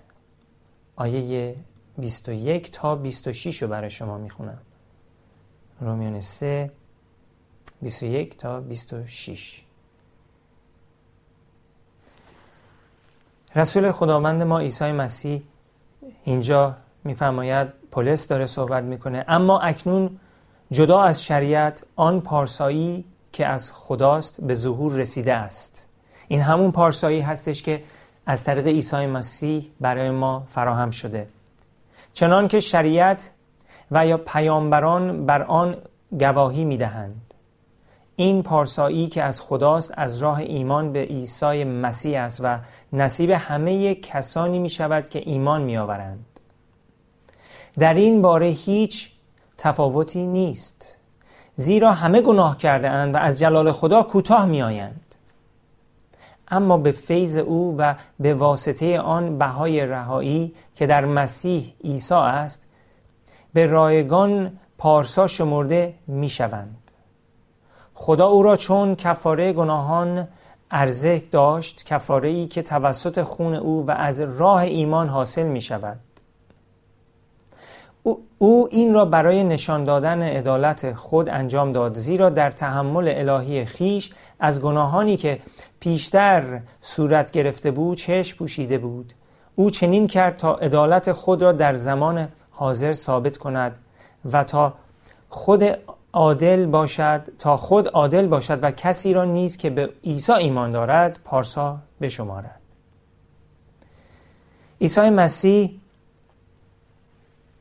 آیه 0.96 1.56
21 1.98 2.72
تا 2.72 2.96
26 2.96 3.62
رو 3.64 3.68
برای 3.68 3.90
شما 3.90 4.18
می‌خونم. 4.18 4.58
رومیان 5.82 6.20
3 6.20 6.72
21 7.86 8.38
تا 8.38 8.60
26 8.60 9.62
رسول 13.56 13.92
خداوند 13.92 14.44
ما 14.44 14.60
عیسی 14.60 14.92
مسیح 14.92 15.42
اینجا 16.24 16.76
میفرماید 17.04 17.68
پولس 17.92 18.28
داره 18.28 18.46
صحبت 18.46 18.84
می‌کنه 18.84 19.26
اما 19.28 19.60
اکنون 19.60 20.20
جدا 20.72 21.02
از 21.02 21.24
شریعت 21.24 21.84
آن 21.96 22.22
پارسایی 22.22 23.06
که 23.32 23.48
از 23.48 23.72
خداست 23.72 24.42
به 24.42 24.56
ظهور 24.56 24.94
رسیده 24.94 25.34
است. 25.34 25.90
این 26.28 26.42
همون 26.42 26.72
پارسایی 26.72 27.22
هستش 27.22 27.64
که 27.64 27.84
از 28.26 28.44
طریق 28.44 28.68
عیسی 28.68 29.06
مسیح 29.06 29.72
برای 29.82 30.10
ما 30.10 30.48
فراهم 30.50 30.92
شده. 30.92 31.28
چنان 32.14 32.48
که 32.48 32.60
شریعت 32.60 33.30
و 33.92 34.08
یا 34.08 34.18
پیامبران 34.18 35.26
بر 35.26 35.42
آن 35.42 35.78
گواهی 36.20 36.66
می‌دهند. 36.66 37.35
این 38.16 38.44
پارسایی 38.44 39.08
که 39.08 39.24
از 39.24 39.42
خداست 39.42 39.92
از 39.98 40.18
راه 40.18 40.40
ایمان 40.40 40.94
به 40.94 41.04
عیسی 41.04 41.64
مسیح 41.64 42.22
است 42.22 42.40
و 42.44 42.60
نصیب 42.94 43.30
همه 43.30 43.96
کسانی 43.96 44.60
می 44.60 44.70
شود 44.70 45.10
که 45.10 45.22
ایمان 45.26 45.62
می 45.62 45.78
آورند 45.78 46.26
در 47.80 47.94
این 47.94 48.22
باره 48.22 48.48
هیچ 48.48 49.12
تفاوتی 49.58 50.26
نیست. 50.28 50.98
زیرا 51.56 51.92
همه 51.92 52.22
گناه 52.22 52.58
کرده 52.58 52.90
اند 52.90 53.16
و 53.16 53.18
از 53.18 53.40
جلال 53.40 53.72
خدا 53.72 54.04
کوتاه 54.04 54.46
می 54.46 54.62
آیند 54.62 55.16
اما 56.48 56.78
به 56.78 56.92
فیض 56.92 57.38
او 57.38 57.76
و 57.78 57.96
به 58.20 58.34
واسطه 58.34 59.00
آن 59.00 59.38
بهای 59.38 59.86
رهایی 59.86 60.54
که 60.76 60.88
در 60.88 61.06
مسیح 61.06 61.74
عیسی 61.84 62.14
است 62.14 62.62
به 63.54 63.68
رایگان 63.68 64.60
پارسا 64.78 65.28
شمرده 65.28 65.94
می 66.08 66.30
شوند 66.30 66.85
خدا 67.96 68.26
او 68.26 68.44
را 68.44 68.56
چون 68.56 68.96
کفاره 68.96 69.54
گناهان 69.54 70.28
ارزه 70.72 71.24
داشت 71.32 71.84
کفاره 71.86 72.30
ای 72.30 72.48
که 72.48 72.62
توسط 72.62 73.24
خون 73.24 73.54
او 73.54 73.86
و 73.86 73.92
از 73.92 74.20
راه 74.22 74.62
ایمان 74.62 75.10
حاصل 75.10 75.44
می 75.44 75.62
شود 75.62 76.00
او 78.38 78.68
این 78.72 78.94
را 78.94 79.06
برای 79.06 79.44
نشان 79.44 79.84
دادن 79.84 80.22
عدالت 80.22 80.94
خود 80.94 81.30
انجام 81.30 81.72
داد 81.72 81.94
زیرا 81.94 82.30
در 82.30 82.52
تحمل 82.52 83.14
الهی 83.16 83.66
خیش 83.66 84.14
از 84.40 84.62
گناهانی 84.62 85.18
که 85.18 85.40
پیشتر 85.80 86.62
صورت 86.82 87.32
گرفته 87.32 87.72
بود 87.72 87.98
چشم 87.98 88.38
پوشیده 88.38 88.78
بود. 88.78 89.14
او 89.56 89.70
چنین 89.70 90.08
کرد 90.08 90.38
تا 90.38 90.54
عدالت 90.54 91.12
خود 91.12 91.42
را 91.42 91.52
در 91.52 91.74
زمان 91.74 92.28
حاضر 92.52 92.94
ثابت 92.94 93.38
کند 93.38 93.78
و 94.32 94.44
تا 94.44 94.74
خود 95.30 95.64
عادل 96.16 96.66
باشد 96.66 97.22
تا 97.40 97.58
خود 97.58 97.88
عادل 97.88 98.28
باشد 98.28 98.60
و 98.64 98.72
کسی 98.72 99.14
را 99.14 99.26
نیز 99.26 99.58
که 99.58 99.70
به 99.70 99.90
عیسی 100.04 100.32
ایمان 100.32 100.72
دارد 100.72 101.20
پارسا 101.24 101.78
بشمارد. 102.02 102.60
عیسی 104.82 105.10
مسیح 105.10 105.80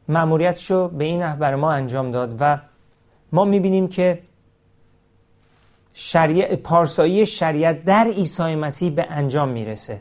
معمولیتش 0.09 0.71
رو 0.71 0.89
به 0.89 1.05
این 1.05 1.23
نحو 1.23 1.39
بر 1.39 1.55
ما 1.55 1.73
انجام 1.73 2.11
داد 2.11 2.37
و 2.41 2.59
ما 3.33 3.45
می‌بینیم 3.45 3.89
که 3.89 4.23
شریع 5.95 6.57
پارسایی 6.57 7.27
شریعت 7.27 7.85
در 7.85 8.05
عیسی 8.05 8.55
مسیح 8.55 8.91
به 8.91 9.07
انجام 9.11 9.49
می‌رسه. 9.49 10.01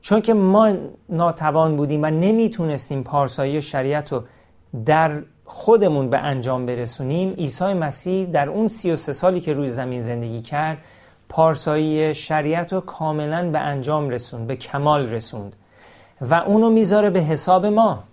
چون 0.00 0.20
که 0.20 0.34
ما 0.34 0.72
ناتوان 1.08 1.76
بودیم 1.76 2.02
و 2.02 2.06
نمی‌تونستیم 2.06 3.02
پارسایی 3.02 3.62
شریعت 3.62 4.12
رو 4.12 4.24
در 4.86 5.22
خودمون 5.50 6.10
به 6.10 6.18
انجام 6.18 6.66
برسونیم 6.66 7.32
عیسی 7.32 7.64
مسیح 7.74 8.26
در 8.26 8.48
اون 8.48 8.68
33 8.68 9.12
سالی 9.12 9.40
که 9.40 9.54
روی 9.54 9.68
زمین 9.68 10.02
زندگی 10.02 10.42
کرد 10.42 10.78
پارسایی 11.28 12.14
شریعت 12.14 12.72
رو 12.72 12.80
کاملا 12.80 13.50
به 13.50 13.58
انجام 13.58 14.10
رسوند 14.10 14.46
به 14.46 14.56
کمال 14.56 15.10
رسوند 15.10 15.56
و 16.20 16.34
اونو 16.34 16.70
می‌ذاره 16.70 17.10
به 17.10 17.20
حساب 17.20 17.66
ما 17.66 18.04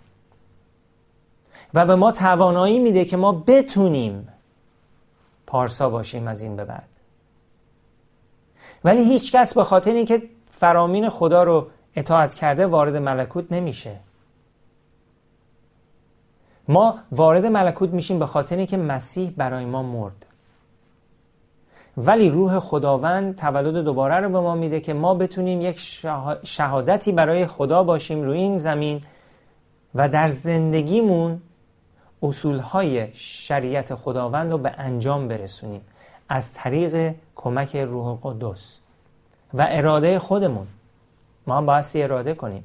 و 1.74 1.86
به 1.86 1.96
ما 1.96 2.12
توانایی 2.12 2.80
میده 2.80 3.06
که 3.06 3.18
ما 3.18 3.32
بتونیم 3.32 4.28
پارسا 5.48 5.90
باشیم 5.90 6.28
از 6.28 6.42
این 6.42 6.56
به 6.56 6.66
بعد. 6.66 6.90
ولی 8.84 9.04
هیچ 9.04 9.32
کس 9.32 9.54
به 9.54 9.64
خاطر 9.64 9.92
اینکه 9.92 10.24
فرامین 10.52 11.10
خدا 11.10 11.44
رو 11.44 11.68
اطاعت 11.96 12.34
کرده 12.34 12.68
وارد 12.68 12.96
ملکوت 12.96 13.52
نمیشه. 13.52 14.05
ما 16.68 17.00
وارد 17.12 17.46
ملکوت 17.46 17.90
میشیم 17.90 18.20
به 18.20 18.26
خاطر 18.26 18.58
اینکه 18.58 18.78
مسیح 18.78 19.34
برای 19.38 19.66
ما 19.66 19.84
مرد. 19.84 20.26
ولی 21.98 22.30
روح 22.30 22.60
خداوند 22.60 23.36
تولد 23.36 23.84
دوباره 23.84 24.16
رو 24.16 24.30
به 24.30 24.40
ما 24.40 24.56
میده 24.56 24.80
که 24.80 24.94
ما 24.94 25.14
بتونیم 25.14 25.62
یک 25.62 25.80
شهادتی 26.44 27.12
برای 27.12 27.48
خدا 27.48 27.84
باشیم 27.84 28.24
روی 28.24 28.38
این 28.38 28.60
زمین 28.60 29.02
و 29.96 30.10
در 30.10 30.28
زندگیمون 30.28 31.42
اصولهای 32.24 33.14
شریعت 33.14 33.96
خداوند 33.96 34.52
رو 34.52 34.58
به 34.58 34.72
انجام 34.78 35.28
برسونیم 35.28 35.82
از 36.30 36.54
طریق 36.54 37.16
کمک 37.36 37.76
روح 37.76 38.20
قدس 38.24 38.80
و 39.54 39.68
اراده 39.70 40.20
خودمون. 40.20 40.68
ما 41.48 41.58
هم 41.58 41.66
باید 41.66 41.86
اراده 41.96 42.34
کنیم. 42.34 42.64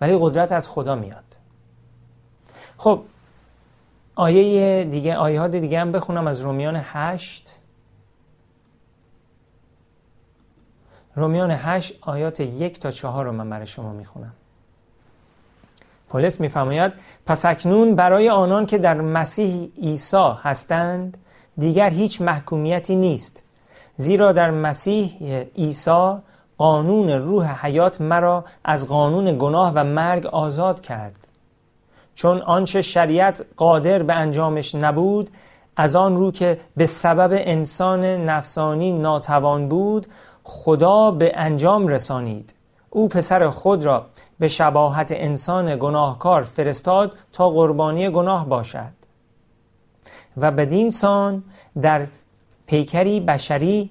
ولی 0.00 0.18
قدرت 0.20 0.52
از 0.52 0.68
خدا 0.68 0.94
میاد. 0.94 1.24
خب 2.78 3.02
آیه 4.14 4.84
دیگه 4.84 5.16
آیه 5.16 5.48
دیگه 5.48 5.80
هم 5.80 5.92
بخونم 5.92 6.26
از 6.26 6.40
رومیان 6.40 6.80
هشت. 6.82 7.58
رومیان 11.16 11.50
هشت 11.50 11.98
آیات 12.00 12.40
یک 12.40 12.80
تا 12.80 12.90
چهار 12.90 13.24
رو 13.24 13.32
من 13.32 13.50
برای 13.50 13.66
شما 13.66 13.92
می‌خونم. 13.92 14.32
پولس 16.08 16.40
میفرماید 16.40 16.92
پس 17.26 17.44
اکنون 17.44 17.94
برای 17.94 18.30
آنان 18.30 18.66
که 18.66 18.78
در 18.78 19.00
مسیح 19.00 19.72
عیسی 19.82 20.32
هستند 20.42 21.18
دیگر 21.58 21.90
هیچ 21.90 22.22
محکومیتی 22.22 22.96
نیست. 22.96 23.42
زیرا 23.96 24.32
در 24.32 24.50
مسیح 24.50 25.18
عیسی 25.56 26.12
قانون 26.58 27.10
روح 27.10 27.66
حیات 27.66 28.00
مرا 28.00 28.44
از 28.64 28.86
قانون 28.86 29.38
گناه 29.38 29.72
و 29.74 29.84
مرگ 29.84 30.26
آزاد 30.26 30.80
کرد. 30.80 31.23
چون 32.14 32.40
آنچه 32.40 32.82
شریعت 32.82 33.46
قادر 33.56 34.02
به 34.02 34.14
انجامش 34.14 34.74
نبود 34.74 35.30
از 35.76 35.96
آن 35.96 36.16
رو 36.16 36.30
که 36.30 36.60
به 36.76 36.86
سبب 36.86 37.30
انسان 37.32 38.04
نفسانی 38.04 38.92
ناتوان 38.92 39.68
بود 39.68 40.06
خدا 40.44 41.10
به 41.10 41.32
انجام 41.34 41.88
رسانید. 41.88 42.54
او 42.90 43.08
پسر 43.08 43.50
خود 43.50 43.84
را 43.84 44.06
به 44.38 44.48
شباهت 44.48 45.12
انسان 45.12 45.76
گناهکار 45.76 46.42
فرستاد 46.42 47.12
تا 47.32 47.50
قربانی 47.50 48.10
گناه 48.10 48.48
باشد. 48.48 48.92
و 50.36 50.50
بدین 50.50 50.90
سان 50.90 51.42
در 51.82 52.06
پیکری 52.66 53.20
بشری 53.20 53.90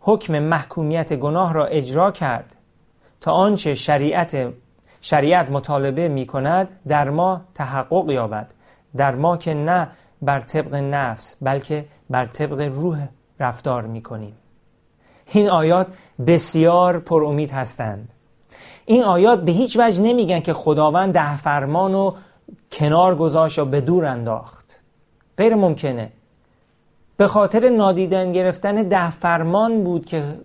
حکم 0.00 0.38
محکومیت 0.38 1.12
گناه 1.12 1.52
را 1.52 1.66
اجرا 1.66 2.10
کرد 2.10 2.56
تا 3.20 3.32
آنچه 3.32 3.74
شریعت 3.74 4.52
شریعت 5.00 5.50
مطالبه 5.50 6.08
می 6.08 6.26
کند 6.26 6.68
در 6.88 7.10
ما 7.10 7.40
تحقق 7.54 8.10
یابد. 8.10 8.52
در 8.96 9.14
ما 9.14 9.36
که 9.36 9.54
نه 9.54 9.88
بر 10.22 10.40
طبق 10.40 10.74
نفس 10.74 11.36
بلکه 11.42 11.84
بر 12.10 12.26
طبق 12.26 12.60
روح 12.60 13.06
رفتار 13.40 13.86
می 13.86 14.02
کنیم 14.02 14.36
این 15.32 15.50
آیات 15.50 15.86
بسیار 16.26 16.98
پر 16.98 17.24
امید 17.24 17.50
هستند. 17.50 18.08
این 18.86 19.04
آیات 19.04 19.42
به 19.42 19.52
هیچ 19.52 19.76
وجه 19.80 20.02
نمیگن 20.02 20.40
که 20.40 20.52
خداوند 20.52 21.14
ده 21.14 21.36
فرمان 21.36 21.92
رو 21.92 22.16
کنار 22.72 23.16
گذاشت 23.16 23.58
و 23.58 23.64
به 23.64 23.80
دور 23.80 24.06
انداخت. 24.06 24.80
غیر 25.38 25.54
ممکنه. 25.54 26.12
به 27.16 27.26
خاطر 27.26 27.68
نادیدن 27.68 28.32
گرفتن 28.32 28.82
ده 28.82 29.10
فرمان 29.10 29.84
بود 29.84 30.04
که 30.04 30.40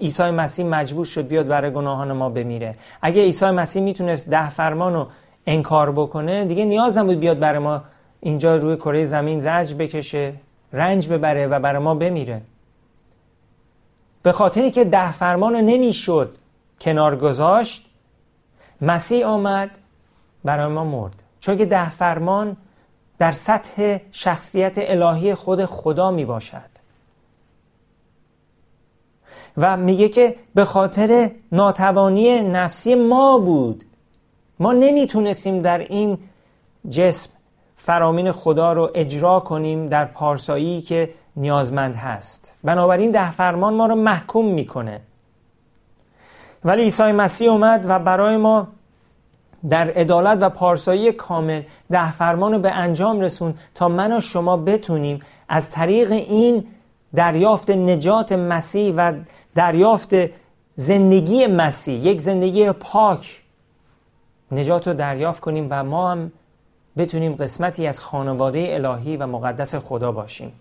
عیسی 0.00 0.30
مسیح 0.30 0.66
مجبور 0.66 1.04
شد 1.04 1.26
بیاد 1.28 1.46
برای 1.46 1.70
گناهان 1.70 2.12
ما 2.12 2.28
بمیره. 2.28 2.74
اگه 3.02 3.22
عیسی 3.22 3.50
مسیح 3.50 3.82
می‌تونست 3.82 4.28
ده 4.28 4.50
فرمان 4.50 4.94
رو 4.94 5.06
انکار 5.46 5.92
بکنه 5.92 6.44
دیگه 6.44 6.64
نیاز 6.64 6.98
بود 6.98 7.20
بیاد 7.20 7.38
برای 7.38 7.58
ما 7.58 7.82
اینجا 8.20 8.56
روی 8.56 8.76
کره 8.76 9.04
زمین 9.04 9.40
زج 9.40 9.74
بکشه 9.74 10.32
رنج 10.72 11.08
ببره 11.08 11.46
و 11.46 11.58
برای 11.58 11.82
ما 11.82 11.94
بمیره. 11.94 12.42
به 14.22 14.32
خاطری 14.32 14.70
که 14.70 14.84
ده 14.84 15.12
فرمان 15.12 15.54
رو 15.54 15.60
نمی‌شد 15.60 16.34
کنار 16.80 17.16
گذاشت 17.16 17.86
مسیح 18.80 19.26
آمد 19.26 19.70
برای 20.44 20.66
ما 20.66 20.84
مرد. 20.84 21.22
چون 21.40 21.56
که 21.56 21.64
ده 21.64 21.90
فرمان 21.90 22.56
در 23.18 23.32
سطح 23.32 23.98
شخصیت 24.12 24.74
الهی 24.76 25.34
خود 25.34 25.64
خدا 25.64 26.10
می 26.10 26.24
باشد 26.24 26.79
و 29.56 29.76
میگه 29.76 30.08
که 30.08 30.36
به 30.54 30.64
خاطر 30.64 31.30
ناتوانی 31.52 32.42
نفسی 32.42 32.94
ما 32.94 33.38
بود. 33.38 33.84
ما 34.58 34.72
نمی‌تونستیم 34.72 35.58
در 35.58 35.78
این 35.78 36.18
جسم 36.90 37.30
فرامین 37.76 38.32
خدا 38.32 38.72
رو 38.72 38.90
اجرا 38.94 39.40
کنیم 39.40 39.88
در 39.88 40.04
پارسایی 40.04 40.82
که 40.82 41.10
نیازمند 41.36 41.96
هست. 41.96 42.56
بنابراین 42.64 43.10
ده 43.10 43.30
فرمان 43.30 43.74
ما 43.74 43.86
رو 43.86 43.94
محکوم 43.94 44.46
می‌کنه. 44.46 45.00
ولی 46.64 46.82
عیسی 46.82 47.12
مسیح 47.12 47.50
اومد 47.50 47.86
و 47.88 47.98
برای 47.98 48.36
ما 48.36 48.68
در 49.68 49.90
عدالت 49.90 50.38
و 50.40 50.50
پارسایی 50.50 51.12
کامل 51.12 51.62
ده 51.90 52.12
فرمان 52.12 52.52
رو 52.52 52.58
به 52.58 52.70
انجام 52.70 53.20
رسون 53.20 53.54
تا 53.74 53.88
من 53.88 54.16
و 54.16 54.20
شما 54.20 54.56
بتونیم 54.56 55.18
از 55.48 55.70
طریق 55.70 56.12
این 56.12 56.64
دریافت 57.14 57.70
نجات 57.70 58.32
مسیح 58.32 58.94
و 58.96 59.12
دریافت 59.54 60.14
زندگی 60.74 61.46
مسیح 61.46 62.06
یک 62.06 62.20
زندگی 62.20 62.72
پاک. 62.72 63.42
نجات 64.52 64.88
رو 64.88 64.94
دریافت 64.94 65.40
کنیم 65.40 65.66
و 65.70 65.84
ما 65.84 66.10
هم 66.10 66.32
بتونیم 66.96 67.34
قسمتی 67.34 67.86
از 67.86 68.00
خانواده 68.00 68.68
الهی 68.70 69.16
و 69.16 69.26
مقدس 69.26 69.74
خدا 69.74 70.12
باشیم. 70.12 70.52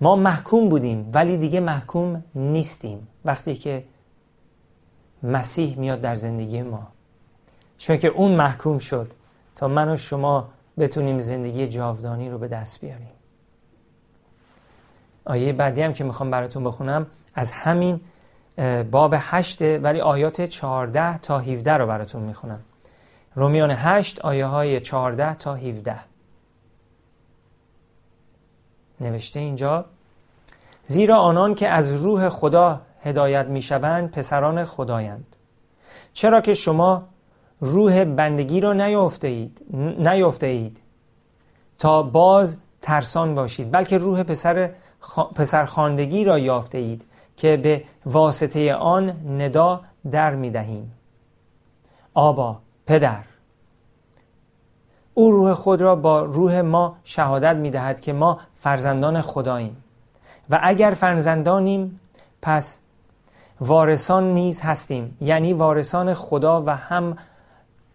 ما 0.00 0.16
محکوم 0.16 0.68
بودیم 0.68 1.10
ولی 1.12 1.36
دیگه 1.36 1.60
محکوم 1.60 2.24
نیستیم. 2.34 3.08
وقتی 3.24 3.54
که 3.54 3.84
مسیح 5.22 5.78
میاد 5.78 6.00
در 6.00 6.14
زندگی 6.14 6.62
ما. 6.62 6.86
چون 7.78 7.96
که 7.96 8.08
اون 8.08 8.34
محکوم 8.34 8.78
شد 8.78 9.12
تا 9.56 9.68
من 9.68 9.88
و 9.88 9.96
شما 9.96 10.48
بتونیم 10.78 11.18
زندگی 11.18 11.66
جاودانی 11.66 12.30
رو 12.30 12.38
به 12.38 12.48
دست 12.48 12.80
بیاریم. 12.80 13.08
آیه 15.24 15.52
بعدی 15.52 15.82
هم 15.82 15.92
که 15.92 16.04
می‌خوام 16.04 16.30
براتون 16.30 16.64
بخونم 16.64 17.06
از 17.34 17.52
همین 17.52 18.00
باب 18.90 19.14
هشته 19.18 19.78
ولی 19.78 20.00
آیات 20.00 20.40
14 20.40 21.18
تا 21.18 21.38
17 21.38 21.72
رو 21.72 21.86
براتون 21.86 22.22
می‌خونم. 22.22 22.60
رومیان 23.34 23.70
هشت 23.70 24.20
آیه 24.20 24.46
های 24.46 24.80
14 24.80 25.34
تا 25.34 25.54
17 25.54 25.96
نوشته 29.00 29.40
اینجا 29.40 29.84
زیرا 30.86 31.16
آنان 31.16 31.54
که 31.54 31.68
از 31.68 31.94
روح 31.94 32.28
خدا 32.28 32.80
هدایت 33.02 33.46
می‌شوند 33.46 34.10
پسران 34.10 34.64
خدایند. 34.64 35.36
چرا 36.12 36.40
که 36.40 36.54
شما 36.54 37.08
روح 37.60 38.04
بندگی 38.04 38.60
را 38.60 38.72
نیافته 38.72 39.28
اید, 39.28 39.60
نیافته 39.98 40.46
اید 40.46 40.80
تا 41.78 42.02
باز 42.02 42.56
ترسان 42.82 43.34
باشید 43.34 43.70
بلکه 43.70 43.98
روح 43.98 44.22
پسر 44.22 44.70
پسرخواندگی 45.34 46.24
را 46.24 46.38
یافته 46.38 46.78
اید 46.78 47.04
که 47.36 47.56
به 47.56 47.84
واسطه 48.06 48.74
آن 48.74 49.10
ندا 49.28 49.80
در 50.10 50.34
می 50.34 50.50
دهیم. 50.50 50.92
آبا 52.14 52.58
پدر 52.86 53.24
او 55.14 55.30
روح 55.30 55.54
خود 55.54 55.80
را 55.80 55.96
با 55.96 56.22
روح 56.22 56.60
ما 56.60 56.96
شهادت 57.04 57.56
می 57.56 57.70
دهد 57.70 58.00
که 58.00 58.12
ما 58.12 58.38
فرزندان 58.56 59.20
خداییم. 59.20 59.76
و 60.50 60.60
اگر 60.62 60.90
فرزندانیم 60.90 62.00
پس 62.42 62.78
وارثان 63.60 64.34
نیز 64.34 64.60
هستیم. 64.60 65.16
یعنی 65.20 65.52
وارثان 65.52 66.14
خدا 66.14 66.62
و 66.62 66.70
هم 66.70 67.16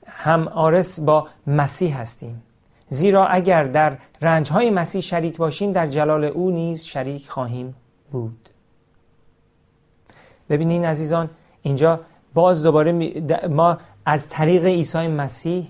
هم 0.06 0.48
آرس 0.48 1.00
با 1.00 1.28
مسیح 1.48 2.00
هستیم. 2.00 2.44
زیرا 2.90 3.28
اگر 3.28 3.64
در 3.64 3.98
رنجهای 4.22 4.70
مسیح 4.70 5.02
شریک 5.02 5.38
باشیم 5.38 5.72
در 5.72 5.88
جلال 5.88 6.24
او 6.24 6.52
نیز 6.52 6.84
شریک 6.84 7.30
خواهیم 7.30 7.76
بود. 8.12 8.50
ببینین 10.50 10.86
عزیزان 10.86 11.30
اینجا 11.62 12.00
باز 12.34 12.64
دوباره 12.64 12.92
ما 13.50 13.78
از 14.06 14.28
طریق 14.28 14.66
عیسی 14.66 15.08
مسیح 15.08 15.68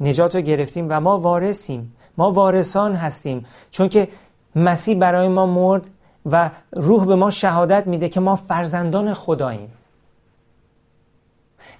نجات 0.00 0.34
رو 0.34 0.40
گرفتیم 0.40 0.86
و 0.90 1.00
ما 1.00 1.18
وارثیم. 1.18 1.96
ما 2.16 2.32
وارثان 2.32 2.94
هستیم. 2.94 3.46
چون 3.70 3.88
که 3.88 4.08
مسیح 4.56 4.98
برای 4.98 5.28
ما 5.28 5.46
مرد 5.46 5.82
و 6.26 6.50
روح 6.72 7.06
به 7.06 7.14
ما 7.14 7.30
شهادت 7.30 7.86
میده 7.86 8.08
که 8.08 8.20
ما 8.20 8.36
فرزندان 8.36 9.14
خداییم. 9.14 9.72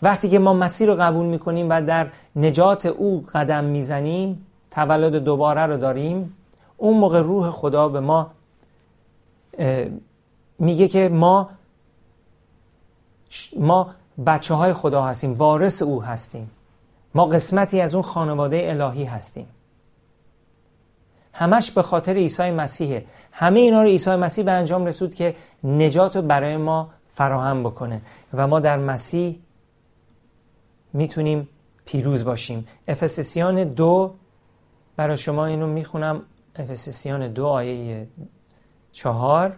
وقتی 0.02 0.28
که 0.28 0.38
ما 0.38 0.52
مسیح 0.54 0.87
رو 0.87 0.96
قبول 0.96 1.26
می‌کنیم 1.26 1.70
و 1.70 1.83
در 1.83 2.09
نجات 2.37 2.87
او 2.87 3.24
قدم 3.35 3.64
می‌زنیم 3.64 4.46
تولد 4.70 5.14
دوباره 5.14 5.66
رو 5.66 5.76
داریم 5.76 6.37
اون 6.76 6.98
موقع 6.98 7.22
روح 7.22 7.50
خدا 7.50 7.88
به 7.88 8.00
ما 8.00 8.30
میگه 10.59 10.88
که 10.88 11.09
ما 11.09 11.50
ما 13.56 13.94
بچه 14.26 14.54
های 14.54 14.72
خدا 14.72 15.02
هستیم 15.02 15.35
وارث 15.35 15.83
او 15.83 16.02
هستیم. 16.02 16.50
ما 17.14 17.24
قسمتی 17.26 17.80
از 17.80 17.94
اون 17.94 18.02
خانواده 18.02 18.62
الهی 18.70 19.04
هستیم. 19.04 19.46
همش 21.33 21.70
به 21.70 21.83
خاطر 21.83 22.14
عیسی 22.14 22.50
مسیحه. 22.50 23.04
همه 23.33 23.61
اینا 23.61 23.83
رو 23.83 23.88
عیسی 23.88 24.16
مسیح 24.16 24.44
به 24.44 24.52
انجام 24.52 24.87
رسود 24.87 25.14
که 25.14 25.37
نجات 25.64 26.16
رو 26.16 26.22
برای 26.22 26.56
ما 26.56 26.90
فراهم 27.06 27.62
بکنه 27.62 28.02
و 28.35 28.46
ما 28.46 28.61
در 28.61 28.78
مسیح 28.78 29.40
می‌تونیم 30.92 31.48
پیروز 31.85 32.24
باشیم. 32.24 32.66
افسسیان 32.88 33.64
دو 33.64 34.14
برای 35.00 35.16
شما 35.16 35.46
اینو 35.46 35.66
می‌خونم. 35.66 36.22
افسسیان 36.56 37.28
دو 37.32 37.46
آیه 37.46 38.08
چهار. 38.92 39.56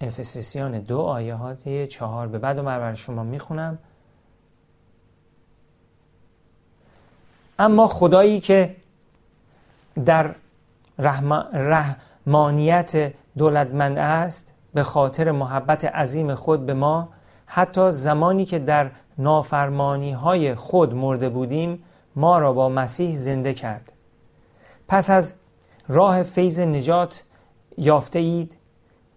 افسسیان 0.00 0.80
دو 0.80 1.00
آیه 1.00 1.86
چهار. 1.86 2.26
به 2.26 2.38
بعد 2.38 2.58
من 2.58 2.64
برای 2.64 2.96
شما 2.96 3.22
می‌خونم. 3.22 3.78
اما 7.58 7.88
خدایی 7.88 8.40
که 8.40 8.76
در 10.04 10.34
رحمانیت 11.52 13.14
دولتمند 13.38 13.98
است 13.98 14.54
به 14.74 14.82
خاطر 14.82 15.30
محبت 15.30 15.84
عظیم 15.84 16.34
خود 16.34 16.66
به 16.66 16.74
ما 16.74 17.08
حتی 17.46 17.92
زمانی 17.92 18.44
که 18.44 18.58
در 18.58 18.90
نافرمانی 19.18 20.12
های 20.12 20.54
خود 20.54 20.94
مرده 20.94 21.28
بودیم 21.28 21.84
ما 22.16 22.38
را 22.38 22.52
با 22.52 22.68
مسیح 22.68 23.16
زنده 23.16 23.54
کرد. 23.54 23.92
پس 24.88 25.10
از 25.10 25.34
راه 25.88 26.22
فیض 26.22 26.60
نجات 26.60 27.24
یافته 27.78 28.18
اید 28.18 28.56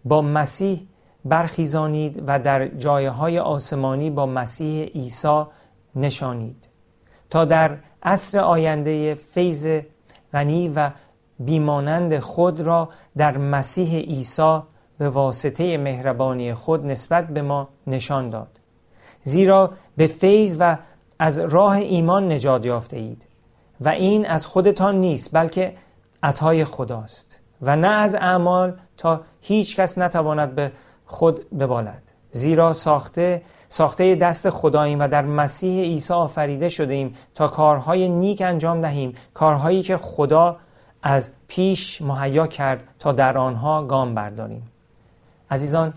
با 0.05 0.21
مسیح 0.21 0.87
برخیزانید 1.25 2.23
و 2.27 2.39
در 2.39 2.67
جایه 2.67 3.09
های 3.09 3.39
آسمانی 3.39 4.09
با 4.09 4.25
مسیح 4.25 4.83
عیسی 4.85 5.43
نشانید. 5.95 6.67
تا 7.29 7.45
در 7.45 7.77
عصر 8.03 8.39
آینده 8.39 9.13
فیض 9.13 9.81
غنی 10.33 10.69
و 10.69 10.91
بیمانند 11.39 12.19
خود 12.19 12.59
را 12.59 12.89
در 13.17 13.37
مسیح 13.37 13.99
عیسی 13.99 14.59
به 14.97 15.09
واسطه 15.09 15.77
مهربانی 15.77 16.53
خود 16.53 16.85
نسبت 16.85 17.27
به 17.27 17.41
ما 17.41 17.69
نشان 17.87 18.29
داد. 18.29 18.60
زیرا 19.23 19.71
به 19.97 20.07
فیض 20.07 20.57
و 20.59 20.77
از 21.19 21.39
راه 21.39 21.75
ایمان 21.75 22.31
نجات 22.31 22.65
یافته 22.65 22.97
اید. 22.97 23.25
و 23.81 23.89
این 23.89 24.25
از 24.25 24.45
خودتان 24.45 24.95
نیست 24.95 25.29
بلکه 25.33 25.73
عطای 26.23 26.65
خداست. 26.65 27.39
و 27.61 27.75
نه 27.75 27.87
از 27.87 28.15
اعمال 28.15 28.73
تا 28.97 29.21
هیچ 29.41 29.75
کس 29.75 29.97
نتواند 29.97 30.55
به 30.55 30.71
خود 31.05 31.57
ببالد. 31.57 32.01
زیرا 32.31 32.73
ساخته 32.73 33.41
ساخته 33.69 34.15
دست 34.15 34.49
خداییم 34.49 34.99
و 34.99 35.07
در 35.07 35.25
مسیح 35.25 35.81
عیسی 35.81 36.13
آفریده 36.13 36.69
شده 36.69 36.93
ایم 36.93 37.15
تا 37.35 37.47
کارهای 37.47 38.09
نیک 38.09 38.41
انجام 38.41 38.81
دهیم 38.81 39.15
کارهایی 39.33 39.81
که 39.81 39.97
خدا 39.97 40.57
از 41.03 41.31
پیش 41.47 42.01
مهیا 42.01 42.47
کرد 42.47 42.83
تا 42.99 43.11
در 43.11 43.37
آنها 43.37 43.83
گام 43.83 44.15
برداریم. 44.15 44.71
عزیزان 45.51 45.93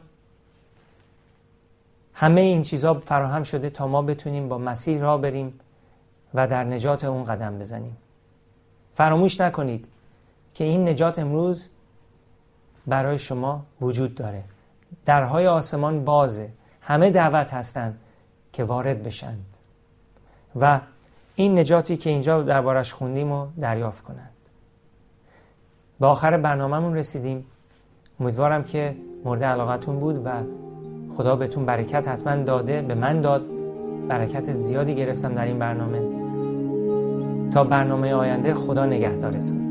همه 2.14 2.40
این 2.40 2.62
چیزها 2.62 2.94
فراهم 2.94 3.42
شده 3.42 3.70
تا 3.70 3.86
ما 3.86 4.02
بتونیم 4.02 4.48
با 4.48 4.58
مسیح 4.58 5.00
را 5.00 5.18
بریم 5.18 5.60
و 6.34 6.48
در 6.48 6.64
نجات 6.64 7.04
اون 7.04 7.24
قدم 7.24 7.58
بزنیم. 7.58 7.96
فراموش 8.94 9.40
نکنید 9.40 9.88
که 10.54 10.64
این 10.64 10.88
نجات 10.88 11.18
امروز 11.18 11.68
برای 12.86 13.18
شما 13.18 13.66
وجود 13.80 14.14
داره. 14.14 14.44
درهای 15.04 15.46
آسمان 15.46 16.04
بازه. 16.04 16.50
همه 16.80 17.10
دعوت 17.10 17.54
هستند 17.54 17.98
که 18.52 18.64
وارد 18.64 19.02
بشند 19.02 19.44
و 20.60 20.80
این 21.34 21.58
نجاتی 21.58 21.96
که 21.96 22.10
اینجا 22.10 22.42
دربارش 22.42 22.92
خوندیم 22.92 23.32
و 23.32 23.46
دریافت 23.58 24.04
کنند. 24.04 24.30
به 26.00 26.06
آخر 26.06 26.36
برنامهمون 26.36 26.96
رسیدیم. 26.96 27.46
امیدوارم 28.20 28.64
که 28.64 28.96
مورد 29.24 29.44
علاقتون 29.44 30.00
بود 30.00 30.26
و 30.26 30.30
خدا 31.16 31.36
بهتون 31.36 31.66
برکت 31.66 32.08
حتما 32.08 32.36
داده 32.36 32.82
به 32.82 32.94
من 32.94 33.20
داد. 33.20 33.42
برکت 34.08 34.52
زیادی 34.52 34.94
گرفتم 34.94 35.34
در 35.34 35.44
این 35.44 35.58
برنامه. 35.58 36.00
تا 37.50 37.64
برنامه 37.64 38.14
آینده 38.14 38.54
خدا 38.54 38.86
نگهدارتون. 38.86 39.63